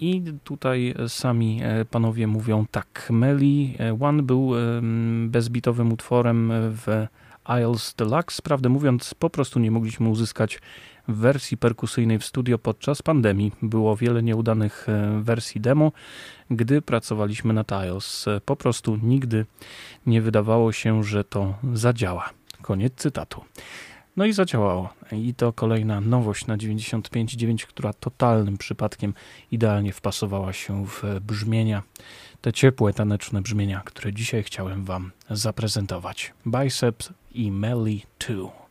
I 0.00 0.22
tutaj 0.44 0.94
sami 1.08 1.60
e, 1.62 1.84
panowie 1.84 2.26
mówią 2.26 2.66
tak. 2.70 3.08
Melly 3.10 3.74
One 4.00 4.22
był 4.22 4.50
bezbitowym 5.28 5.92
utworem 5.92 6.52
w 6.54 7.06
Isles 7.60 7.94
Deluxe. 7.94 8.42
Prawdę 8.42 8.68
mówiąc, 8.68 9.14
po 9.14 9.30
prostu 9.30 9.60
nie 9.60 9.70
mogliśmy 9.70 10.08
uzyskać 10.08 10.58
wersji 11.08 11.56
perkusyjnej 11.56 12.18
w 12.18 12.24
studio 12.24 12.58
podczas 12.58 13.02
pandemii. 13.02 13.52
Było 13.62 13.96
wiele 13.96 14.22
nieudanych 14.22 14.88
e, 14.88 15.20
wersji 15.22 15.60
demo, 15.60 15.92
gdy 16.50 16.82
pracowaliśmy 16.82 17.52
nad 17.52 17.70
Isles. 17.86 18.26
Po 18.44 18.56
prostu 18.56 18.98
nigdy 19.02 19.46
nie 20.06 20.22
wydawało 20.22 20.72
się, 20.72 21.04
że 21.04 21.24
to 21.24 21.54
zadziała. 21.74 22.30
Koniec 22.62 22.92
cytatu. 22.96 23.44
No 24.16 24.24
i 24.24 24.32
zadziałało. 24.32 24.88
I 25.12 25.34
to 25.34 25.52
kolejna 25.52 26.00
nowość 26.00 26.46
na 26.46 26.56
95.9, 26.56 27.66
która 27.66 27.92
totalnym 27.92 28.58
przypadkiem 28.58 29.14
idealnie 29.50 29.92
wpasowała 29.92 30.52
się 30.52 30.86
w 30.86 31.02
brzmienia, 31.20 31.82
te 32.40 32.52
ciepłe, 32.52 32.92
taneczne 32.92 33.42
brzmienia, 33.42 33.82
które 33.84 34.12
dzisiaj 34.12 34.42
chciałem 34.42 34.84
Wam 34.84 35.10
zaprezentować. 35.30 36.32
Biceps 36.46 37.12
i 37.34 37.50
Melly 37.50 38.00
2. 38.18 38.61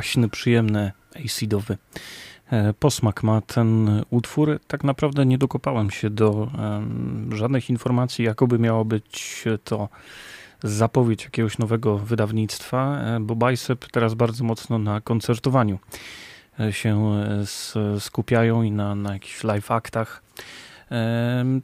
kwaśny, 0.00 0.28
przyjemny, 0.28 0.92
acidowy 1.24 1.78
e, 2.50 2.74
posmak 2.74 3.22
ma 3.22 3.40
ten 3.40 4.02
utwór. 4.10 4.60
Tak 4.66 4.84
naprawdę 4.84 5.26
nie 5.26 5.38
dokopałem 5.38 5.90
się 5.90 6.10
do 6.10 6.50
żadnych 7.32 7.70
informacji, 7.70 8.24
jakoby 8.24 8.58
miało 8.58 8.84
być 8.84 9.44
to 9.64 9.88
zapowiedź 10.62 11.24
jakiegoś 11.24 11.58
nowego 11.58 11.98
wydawnictwa, 11.98 13.00
e, 13.00 13.20
bo 13.20 13.36
Bicep 13.36 13.86
teraz 13.90 14.14
bardzo 14.14 14.44
mocno 14.44 14.78
na 14.78 15.00
koncertowaniu 15.00 15.78
e, 16.60 16.72
się 16.72 17.22
skupiają 17.98 18.62
i 18.62 18.70
na, 18.70 18.94
na 18.94 19.12
jakichś 19.12 19.44
live 19.44 19.70
aktach. 19.70 20.22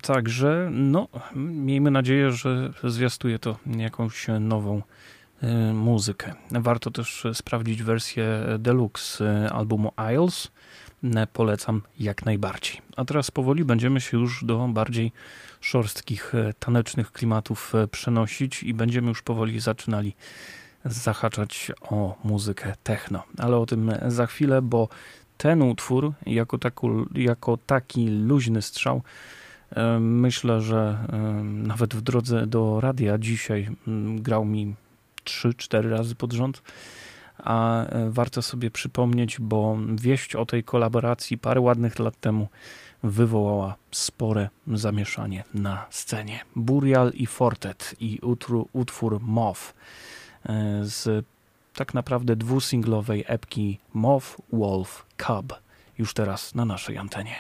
Także, 0.03 0.69
no, 0.73 1.09
miejmy 1.35 1.91
nadzieję, 1.91 2.33
że 2.33 2.73
zwiastuje 2.85 3.39
to 3.39 3.57
jakąś 3.77 4.27
nową 4.41 4.83
muzykę. 5.75 6.35
Warto 6.51 6.91
też 6.91 7.27
sprawdzić 7.33 7.83
wersję 7.83 8.27
deluxe 8.59 9.51
albumu 9.53 9.93
Isles. 10.15 10.51
Polecam 11.33 11.83
jak 11.99 12.25
najbardziej. 12.25 12.81
A 12.97 13.05
teraz 13.05 13.31
powoli 13.31 13.65
będziemy 13.65 14.01
się 14.01 14.19
już 14.19 14.45
do 14.45 14.69
bardziej 14.69 15.13
szorstkich, 15.61 16.33
tanecznych 16.59 17.13
klimatów 17.13 17.73
przenosić 17.91 18.63
i 18.63 18.75
będziemy 18.75 19.09
już 19.09 19.23
powoli 19.23 19.61
zaczynali 19.61 20.15
zahaczać 20.85 21.73
o 21.81 22.19
muzykę 22.25 22.75
techno. 22.83 23.23
Ale 23.39 23.57
o 23.57 23.67
tym 23.67 23.93
za 24.07 24.27
chwilę, 24.27 24.63
bo 24.63 24.89
ten 25.37 25.63
utwór 25.63 26.13
jako, 26.27 26.59
taku, 26.59 27.07
jako 27.15 27.57
taki 27.57 28.09
luźny 28.09 28.63
strzał 28.63 29.03
myślę, 30.01 30.61
że 30.61 30.99
nawet 31.43 31.95
w 31.95 32.01
drodze 32.01 32.47
do 32.47 32.81
radia 32.81 33.19
dzisiaj 33.19 33.69
grał 34.17 34.45
mi 34.45 34.75
3-4 35.27 35.91
razy 35.91 36.15
pod 36.15 36.33
rząd. 36.33 36.63
A 37.39 37.85
e, 37.85 38.11
warto 38.11 38.43
sobie 38.43 38.71
przypomnieć, 38.71 39.41
bo 39.41 39.79
wieść 39.95 40.37
o 40.37 40.47
tej 40.47 40.65
kolaboracji 40.65 41.39
parę 41.39 41.61
ładnych 41.61 41.99
lat 41.99 42.21
temu 42.21 42.49
wywołała 43.03 43.75
spore 43.91 44.49
zamieszanie 44.67 45.45
na 45.55 45.87
scenie. 45.91 46.41
Burial 46.57 47.13
i 47.15 47.27
Fortet 47.27 47.95
i 48.01 48.19
utwór, 48.23 48.67
utwór 48.73 49.21
Moth 49.21 49.61
e, 50.49 50.81
z 50.83 51.27
tak 51.75 51.95
naprawdę 51.95 52.37
dwusinglowej 52.37 53.25
epki 53.27 53.79
Moth, 53.95 54.27
Wolf, 54.53 55.07
Cub 55.27 55.61
już 55.99 56.15
teraz 56.15 56.55
na 56.55 56.65
naszej 56.65 56.99
antenie. 56.99 57.35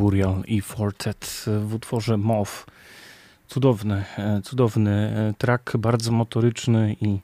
Burial 0.00 0.42
i 0.46 0.60
Fortet 0.60 1.44
w 1.66 1.74
utworze 1.74 2.16
MOV. 2.16 2.66
Cudowny, 3.48 4.04
e, 4.18 4.40
cudowny 4.44 4.90
e, 4.90 5.34
track, 5.38 5.76
bardzo 5.76 6.12
motoryczny 6.12 6.96
i 7.00 7.18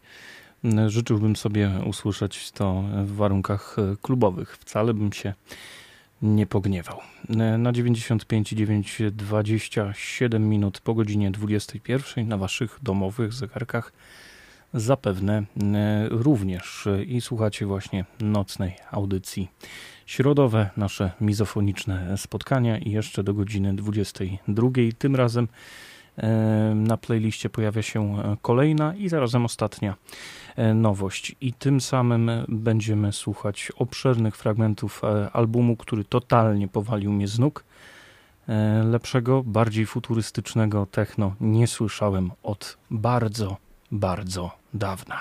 życzyłbym 0.87 1.37
sobie 1.37 1.71
usłyszeć 1.87 2.51
to 2.51 2.85
w 3.05 3.15
warunkach 3.15 3.77
e, 3.79 3.97
klubowych. 4.03 4.57
Wcale 4.57 4.95
bym 4.95 5.13
się 5.13 5.35
nie 6.23 6.47
pogniewał. 6.47 6.99
Na 7.59 7.73
95,9 7.73 9.11
27 9.11 10.49
minut 10.49 10.81
po 10.81 10.95
godzinie 10.95 11.31
21 11.31 12.29
na 12.29 12.37
waszych 12.37 12.79
domowych 12.83 13.33
zegarkach 13.33 13.93
zapewne 14.75 15.43
również 16.11 16.89
i 17.07 17.21
słuchacie 17.21 17.67
właśnie 17.67 18.05
nocnej 18.21 18.77
audycji 18.91 19.49
środowe 20.07 20.71
nasze 20.77 21.13
mizofoniczne 21.21 22.19
spotkania 22.19 22.79
i 22.79 22.91
jeszcze 22.91 23.25
do 23.25 23.35
godziny 23.35 23.77
22. 23.77 24.69
Tym 24.99 25.17
razem 25.17 25.49
na 26.75 26.97
playliście 26.97 27.51
pojawia 27.51 27.83
się 27.83 28.17
kolejna 28.43 28.95
i 28.95 29.09
zarazem 29.09 29.45
ostatnia 29.45 29.95
e, 30.57 30.75
nowość. 30.75 31.37
I 31.41 31.53
tym 31.53 31.81
samym 31.81 32.31
będziemy 32.49 33.13
słuchać 33.13 33.73
obszernych 33.77 34.37
fragmentów 34.37 35.05
e, 35.05 35.31
albumu, 35.31 35.77
który 35.77 36.05
totalnie 36.05 36.69
powalił 36.69 37.13
mnie 37.13 37.29
z 37.29 37.39
nóg. 37.39 37.65
E, 38.49 38.83
lepszego, 38.85 39.43
bardziej 39.47 39.87
futurystycznego 39.87 40.87
techno 40.87 41.35
nie 41.41 41.67
słyszałem 41.67 42.31
od 42.43 42.79
bardzo, 42.91 43.57
bardzo 43.91 44.53
dawna. 44.73 45.19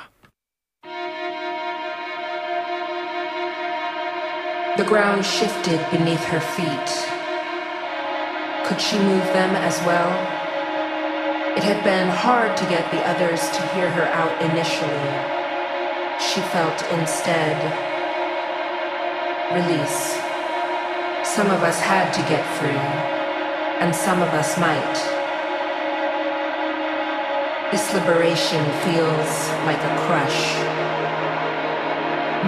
The 4.78 4.84
ground 4.84 5.26
shifted 5.26 5.80
beneath 5.92 6.24
her 6.26 6.42
feet. 6.42 6.90
Could 8.68 8.82
she 8.82 8.98
move 9.00 9.26
them 9.32 9.56
as 9.56 9.80
well? 9.86 10.12
It 11.56 11.64
had 11.64 11.82
been 11.84 12.10
hard 12.10 12.58
to 12.58 12.66
get 12.66 12.92
the 12.92 13.00
others 13.08 13.40
to 13.52 13.62
hear 13.74 13.90
her 13.90 14.04
out 14.04 14.36
initially. 14.42 15.08
She 16.20 16.42
felt 16.52 16.84
instead 16.92 17.56
release. 19.54 20.20
Some 21.24 21.48
of 21.52 21.64
us 21.64 21.80
had 21.80 22.12
to 22.12 22.22
get 22.28 22.44
free, 22.58 22.84
and 23.80 23.96
some 23.96 24.22
of 24.22 24.30
us 24.30 24.58
might. 24.58 25.15
This 27.76 27.94
liberation 27.94 28.64
feels 28.88 29.32
like 29.68 29.84
a 29.84 29.94
crush. 30.08 30.56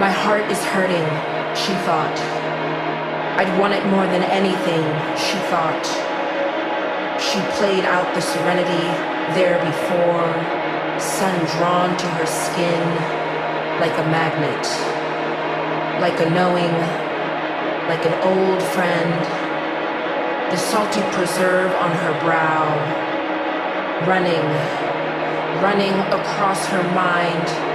My 0.00 0.08
heart 0.08 0.50
is 0.50 0.56
hurting 0.72 1.04
she 1.52 1.76
thought. 1.84 2.16
I'd 3.36 3.52
want 3.60 3.74
it 3.74 3.84
more 3.92 4.06
than 4.06 4.22
anything, 4.24 4.88
she 5.20 5.36
thought. 5.52 5.84
She 7.20 7.44
played 7.60 7.84
out 7.84 8.08
the 8.14 8.24
serenity 8.24 8.88
there 9.36 9.60
before, 9.60 10.32
sun 10.96 11.36
drawn 11.60 11.92
to 11.98 12.06
her 12.16 12.24
skin 12.24 12.80
like 13.84 13.92
a 14.00 14.08
magnet, 14.08 14.64
like 16.00 16.18
a 16.24 16.30
knowing, 16.30 16.72
like 17.84 18.00
an 18.08 18.16
old 18.24 18.62
friend, 18.72 19.12
the 20.48 20.56
salty 20.56 21.02
preserve 21.12 21.70
on 21.84 21.90
her 21.90 22.18
brow, 22.24 22.64
running, 24.08 24.87
running 25.62 25.94
across 26.12 26.66
her 26.66 26.82
mind 26.94 27.68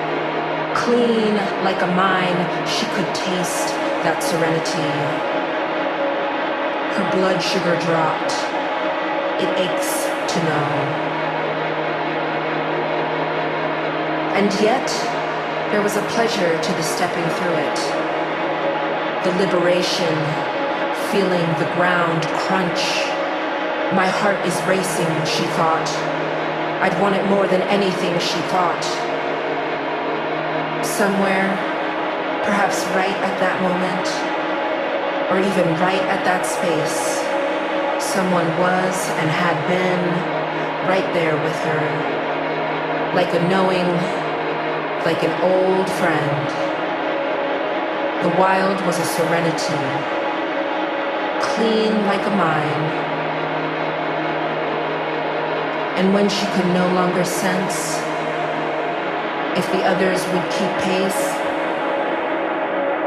Clean 0.75 1.35
like 1.63 1.81
a 1.83 1.87
mine, 1.93 2.35
she 2.65 2.85
could 2.97 3.07
taste 3.13 3.69
that 4.01 4.25
serenity. 4.25 4.89
Her 6.97 7.07
blood 7.13 7.37
sugar 7.37 7.77
dropped. 7.85 8.33
It 9.37 9.53
aches 9.53 10.09
to 10.33 10.37
know. 10.49 10.67
And 14.33 14.49
yet, 14.59 14.89
there 15.69 15.83
was 15.83 15.95
a 15.95 16.03
pleasure 16.09 16.57
to 16.57 16.71
the 16.73 16.83
stepping 16.83 17.29
through 17.37 17.57
it. 17.61 17.79
The 19.23 19.33
liberation, 19.45 20.17
feeling 21.13 21.47
the 21.61 21.69
ground 21.77 22.25
crunch. 22.49 22.81
My 23.93 24.09
heart 24.09 24.43
is 24.43 24.57
racing, 24.65 25.13
she 25.29 25.45
thought. 25.53 26.22
I'd 26.83 26.99
want 27.01 27.15
it 27.15 27.25
more 27.27 27.47
than 27.47 27.61
anything, 27.63 28.19
she 28.19 28.39
thought 28.51 28.83
somewhere, 30.93 31.49
perhaps 32.45 32.85
right 32.93 33.17
at 33.25 33.35
that 33.41 33.57
moment, 33.65 34.05
or 35.31 35.41
even 35.41 35.65
right 35.81 36.03
at 36.11 36.21
that 36.27 36.45
space, 36.45 37.23
someone 37.97 38.45
was 38.61 38.93
and 39.17 39.25
had 39.31 39.57
been 39.65 40.03
right 40.85 41.07
there 41.15 41.33
with 41.39 41.57
her, 41.65 41.81
like 43.15 43.33
a 43.33 43.41
knowing, 43.49 43.89
like 45.07 45.23
an 45.23 45.33
old 45.41 45.89
friend. 45.97 46.45
The 48.21 48.35
wild 48.37 48.77
was 48.85 48.99
a 48.99 49.07
serenity, 49.17 49.81
clean 51.41 52.05
like 52.05 52.27
a 52.27 52.33
mine. 52.37 53.12
And 55.97 56.13
when 56.13 56.29
she 56.29 56.45
could 56.47 56.67
no 56.67 56.91
longer 56.93 57.23
sense 57.23 58.03
if 59.55 59.71
the 59.71 59.83
others 59.83 60.25
would 60.33 60.51
keep 60.51 60.71
pace. 60.81 61.33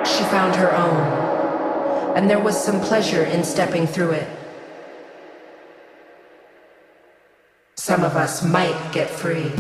She 0.09 0.23
found 0.25 0.55
her 0.55 0.75
own, 0.75 2.17
and 2.17 2.31
there 2.31 2.39
was 2.39 2.57
some 2.57 2.81
pleasure 2.81 3.25
in 3.25 3.43
stepping 3.43 3.87
through 3.87 4.13
it. 4.13 4.29
Some 7.75 8.05
of 8.05 8.17
us 8.17 8.45
might 8.45 8.93
get 8.93 9.11
free. 9.11 9.51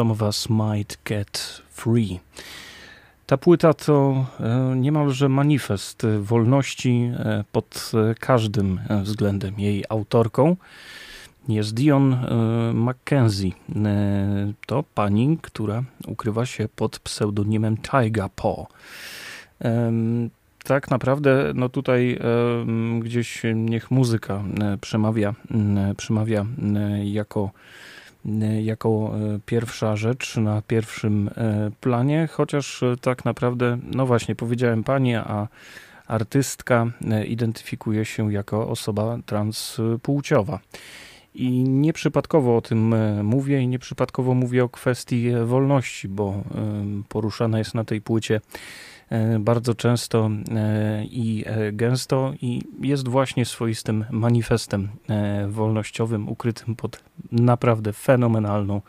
Some 0.00 0.12
of 0.12 0.22
Us 0.22 0.48
Might 0.48 0.98
Get 1.04 1.62
Free. 1.70 2.20
Ta 3.26 3.36
płyta 3.36 3.74
to 3.74 4.26
e, 4.40 4.76
niemalże 4.76 5.28
manifest 5.28 6.06
wolności 6.20 7.12
e, 7.18 7.44
pod 7.52 7.92
każdym 8.20 8.80
względem. 9.02 9.54
Jej 9.58 9.84
autorką 9.88 10.56
jest 11.48 11.74
Dion 11.74 12.14
e, 12.14 12.28
Mackenzie. 12.74 13.50
To 14.66 14.84
pani, 14.94 15.38
która 15.42 15.82
ukrywa 16.06 16.46
się 16.46 16.68
pod 16.76 16.98
pseudonimem 16.98 17.76
Tyga 17.76 18.28
Paw. 18.28 18.66
Tak 20.64 20.90
naprawdę, 20.90 21.52
no 21.54 21.68
tutaj 21.68 22.18
gdzieś 23.00 23.42
niech 23.54 23.90
muzyka 23.90 24.42
przemawia, 24.80 25.34
przemawia 25.96 26.46
jako 27.04 27.50
E, 27.50 27.89
jako 28.62 29.10
e, 29.34 29.38
pierwsza 29.46 29.96
rzecz 29.96 30.36
na 30.36 30.62
pierwszym 30.62 31.30
e, 31.36 31.70
planie, 31.80 32.28
chociaż 32.32 32.84
tak 33.00 33.24
naprawdę, 33.24 33.78
no 33.94 34.06
właśnie, 34.06 34.34
powiedziałem 34.34 34.84
pani, 34.84 35.14
a 35.14 35.48
artystka 36.06 36.86
identyfikuje 37.28 38.04
się 38.04 38.32
jako 38.32 38.68
osoba 38.68 39.18
transpłciowa. 39.26 40.58
I 41.34 41.50
nieprzypadkowo 41.64 42.56
o 42.56 42.60
tym 42.60 42.94
mówię 43.22 43.60
i 43.60 43.68
nieprzypadkowo 43.68 44.34
mówię 44.34 44.64
o 44.64 44.68
kwestii 44.68 45.30
wolności, 45.44 46.08
bo 46.08 46.34
poruszana 47.08 47.58
jest 47.58 47.74
na 47.74 47.84
tej 47.84 48.00
płycie 48.00 48.40
E, 48.40 48.89
bardzo 49.40 49.74
często 49.74 50.30
e, 50.50 51.04
i 51.04 51.44
e, 51.46 51.72
gęsto 51.72 52.32
i 52.42 52.62
jest 52.80 53.08
właśnie 53.08 53.44
swoistym 53.44 54.04
manifestem 54.10 54.88
wolnościowym 55.48 56.28
ukrytym 56.28 56.76
pod 56.76 57.02
naprawdę 57.32 57.92
fenomenalną, 57.92 58.80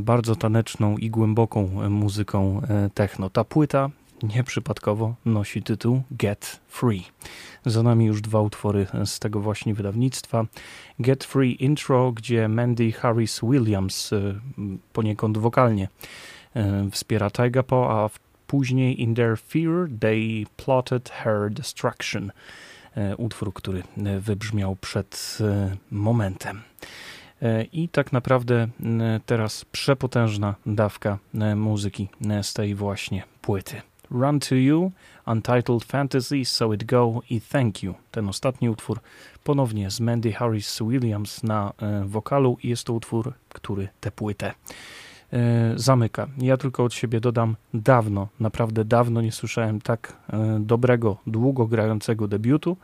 bardzo 0.00 0.36
taneczną 0.36 0.96
i 0.96 1.10
głęboką 1.10 1.90
muzyką 1.90 2.62
techno. 2.94 3.30
Ta 3.30 3.44
płyta 3.44 3.90
nieprzypadkowo 4.22 5.14
nosi 5.24 5.62
tytuł 5.62 6.02
Get 6.10 6.60
Free. 6.68 7.04
Za 7.66 7.82
nami 7.82 8.04
już 8.06 8.20
dwa 8.20 8.40
utwory 8.40 8.86
z 9.04 9.18
tego 9.18 9.40
właśnie 9.40 9.74
wydawnictwa. 9.74 10.46
Get 11.00 11.24
Free 11.24 11.64
Intro, 11.64 12.12
gdzie 12.12 12.48
Mandy 12.48 12.92
Harris 12.92 13.40
Williams 13.40 14.10
poniekąd 14.92 15.38
wokalnie 15.38 15.88
wspiera 16.90 17.30
Tyga 17.30 17.62
Po, 17.62 18.04
a 18.04 18.08
w 18.08 18.18
Później 18.46 19.02
In 19.02 19.14
Their 19.14 19.38
Fear 19.38 19.88
They 20.00 20.46
Plotted 20.56 21.10
Her 21.10 21.50
Destruction. 21.50 22.32
E, 22.96 23.16
utwór, 23.16 23.54
który 23.54 23.82
e, 23.96 24.20
wybrzmiał 24.20 24.76
przed 24.76 25.38
e, 25.40 25.76
momentem. 25.90 26.62
I 27.72 27.88
tak 27.88 28.12
naprawdę 28.12 28.68
teraz 29.26 29.64
przepotężna 29.64 30.54
dawka 30.66 31.18
muzyki 31.56 32.08
z 32.42 32.54
tej 32.54 32.74
właśnie 32.74 33.22
płyty. 33.42 33.82
Run 34.10 34.40
to 34.40 34.54
You, 34.54 34.92
Untitled 35.26 35.84
Fantasy, 35.84 36.44
So 36.44 36.74
It 36.74 36.84
Go 36.84 37.20
i 37.30 37.40
Thank 37.40 37.82
You. 37.82 37.94
Ten 38.10 38.28
ostatni 38.28 38.70
utwór 38.70 39.00
ponownie 39.44 39.90
z 39.90 40.00
Mandy 40.00 40.32
Harris 40.32 40.78
Williams 40.82 41.42
na 41.42 41.72
wokalu 42.04 42.58
i 42.62 42.68
jest 42.68 42.84
to 42.84 42.92
utwór, 42.92 43.32
który 43.48 43.88
tę 44.00 44.10
płytę 44.10 44.54
zamyka. 45.76 46.28
Ja 46.38 46.56
tylko 46.56 46.84
od 46.84 46.94
siebie 46.94 47.20
dodam, 47.20 47.56
dawno, 47.74 48.28
naprawdę 48.40 48.84
dawno 48.84 49.20
nie 49.20 49.32
słyszałem 49.32 49.80
tak 49.80 50.16
e, 50.32 50.58
dobrego, 50.60 51.16
długo 51.26 51.66
grającego 51.66 52.28
debiutu 52.28 52.76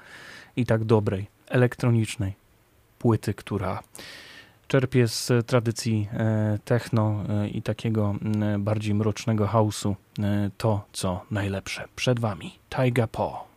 i 0.57 0.67
tak 0.67 0.85
dobrej, 0.85 1.27
elektronicznej 1.49 2.33
płyty, 2.99 3.35
która 3.35 3.83
czerpie 4.69 5.09
z 5.09 5.47
tradycji 5.47 6.09
e, 6.13 6.59
techno 6.65 7.25
i 7.53 7.63
takiego 7.63 8.15
bardziej 8.59 8.95
mrocznego 8.95 9.47
house'u 9.47 9.95
to, 10.59 10.85
co 10.93 11.21
najlepsze. 11.31 11.85
Przed 11.97 12.21
Wami 12.21 12.59
Taiga 12.69 13.07
Po. 13.07 13.52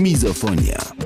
Mizofonia. 0.00 0.99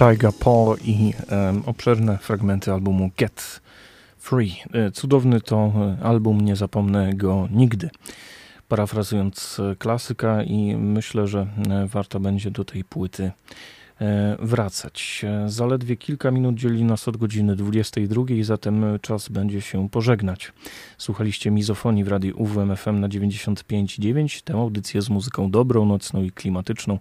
Tyga 0.00 0.32
Paul 0.32 0.76
i 0.84 1.14
um, 1.30 1.62
obszerne 1.66 2.18
fragmenty 2.18 2.72
albumu 2.72 3.10
Get 3.16 3.60
Free. 4.18 4.52
E, 4.72 4.90
cudowny 4.90 5.40
to 5.40 5.72
e, 6.00 6.04
album, 6.04 6.40
nie 6.40 6.56
zapomnę 6.56 7.14
go 7.14 7.48
nigdy. 7.50 7.90
Parafrazując 8.68 9.60
e, 9.60 9.76
klasyka 9.76 10.42
i 10.42 10.76
myślę, 10.76 11.26
że 11.26 11.46
warto 11.86 12.20
będzie 12.20 12.50
do 12.50 12.64
tej 12.64 12.84
płyty 12.84 13.30
wracać. 14.38 15.24
Zaledwie 15.46 15.96
kilka 15.96 16.30
minut 16.30 16.54
dzieli 16.54 16.84
nas 16.84 17.08
od 17.08 17.16
godziny 17.16 17.56
22, 17.56 18.24
zatem 18.42 18.84
czas 19.02 19.28
będzie 19.28 19.60
się 19.60 19.88
pożegnać. 19.88 20.52
Słuchaliście 20.98 21.50
Mizofonii 21.50 22.04
w 22.04 22.08
radiu 22.08 22.42
UWMFM 22.42 23.00
na 23.00 23.08
95.9, 23.08 24.42
tę 24.42 24.54
audycję 24.54 25.02
z 25.02 25.10
muzyką 25.10 25.50
dobrą, 25.50 25.84
nocną 25.86 26.22
i 26.22 26.30
klimatyczną 26.30 26.98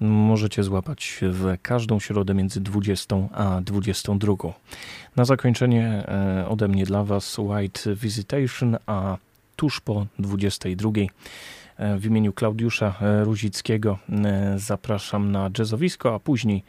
możecie 0.00 0.62
złapać 0.62 1.20
w 1.22 1.56
każdą 1.62 2.00
środę 2.00 2.34
między 2.34 2.60
20 2.60 3.16
a 3.32 3.60
22. 3.60 4.34
Na 5.16 5.24
zakończenie 5.24 5.86
e, 5.86 6.48
ode 6.48 6.68
mnie 6.68 6.84
dla 6.86 7.04
Was 7.04 7.38
White 7.38 7.94
Visitation, 7.94 8.76
a 8.86 9.16
tuż 9.56 9.80
po 9.80 10.06
22 10.18 10.90
e, 11.76 11.98
w 11.98 12.06
imieniu 12.06 12.32
Klaudiusza 12.32 12.94
e, 13.00 13.24
Ruzickiego 13.24 13.98
zapraszam 14.56 15.32
na 15.32 15.50
jazzowisko, 15.58 16.14
a 16.14 16.18
później 16.18 16.62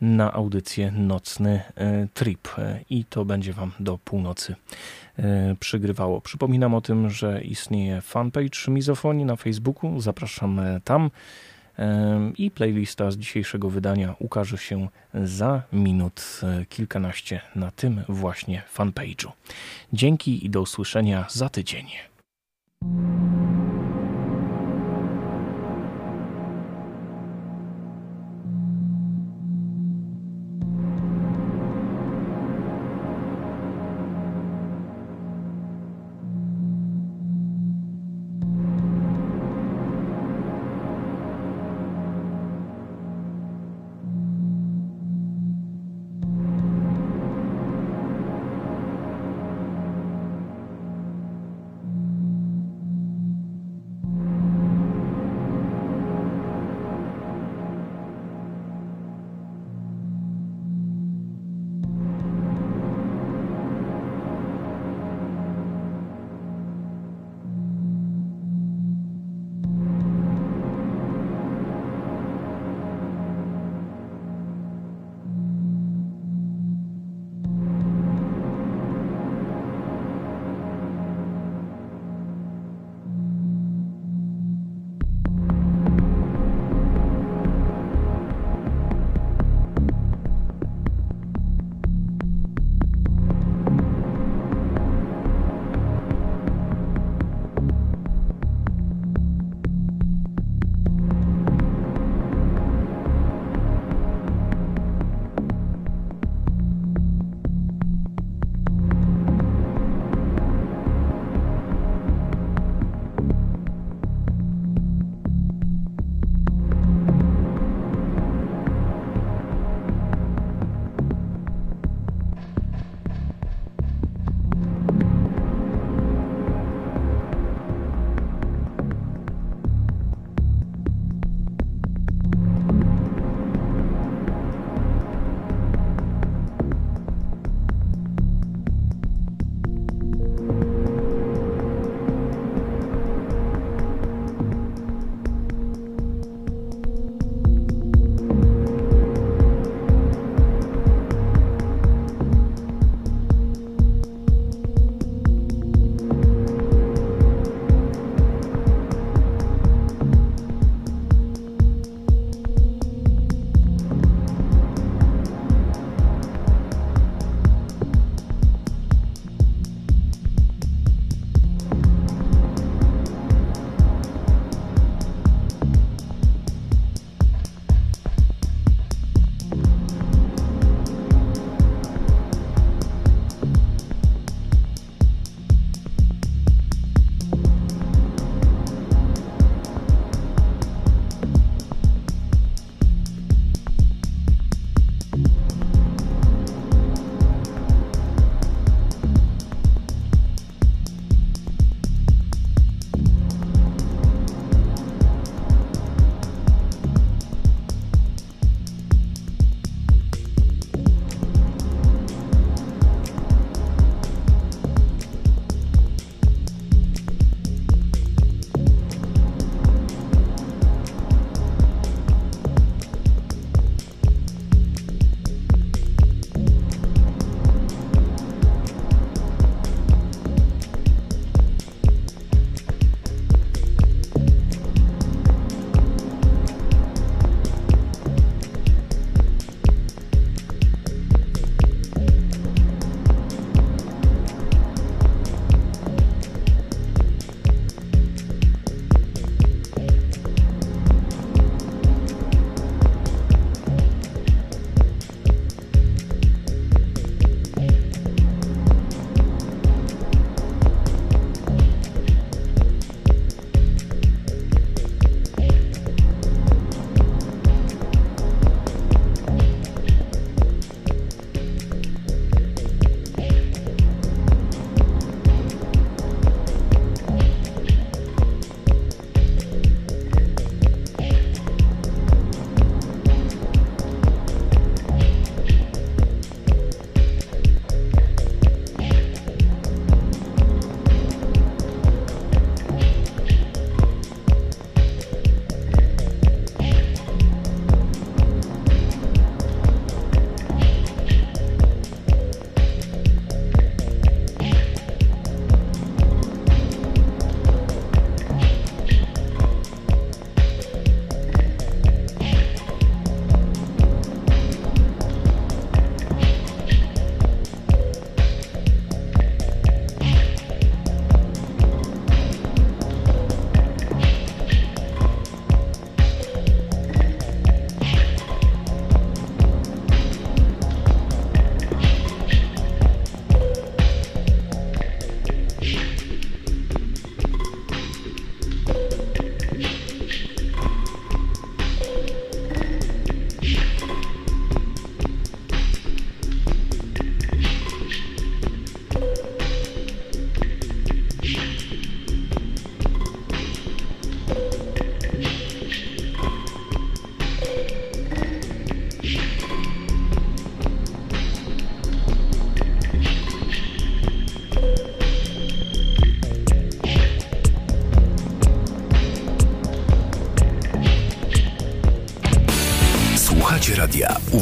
na 0.00 0.32
audycję 0.32 0.90
Nocny 0.90 1.62
Trip 2.14 2.48
i 2.90 3.04
to 3.04 3.24
będzie 3.24 3.52
Wam 3.52 3.72
do 3.80 3.98
północy 4.04 4.54
przygrywało. 5.60 6.20
Przypominam 6.20 6.74
o 6.74 6.80
tym, 6.80 7.10
że 7.10 7.42
istnieje 7.42 8.00
fanpage 8.00 8.68
Mizofonii 8.68 9.24
na 9.24 9.36
Facebooku, 9.36 10.00
zapraszam 10.00 10.60
tam 10.84 11.10
i 12.38 12.50
playlista 12.50 13.10
z 13.10 13.16
dzisiejszego 13.16 13.70
wydania 13.70 14.14
ukaże 14.18 14.58
się 14.58 14.88
za 15.14 15.62
minut 15.72 16.40
e, 16.42 16.66
kilkanaście 16.66 17.40
na 17.54 17.70
tym 17.70 18.00
właśnie 18.08 18.62
fanpage'u. 18.76 19.30
Dzięki 19.92 20.46
i 20.46 20.50
do 20.50 20.60
usłyszenia 20.60 21.26
za 21.30 21.48
tydzień. 21.48 21.86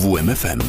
UWMFM. 0.00 0.58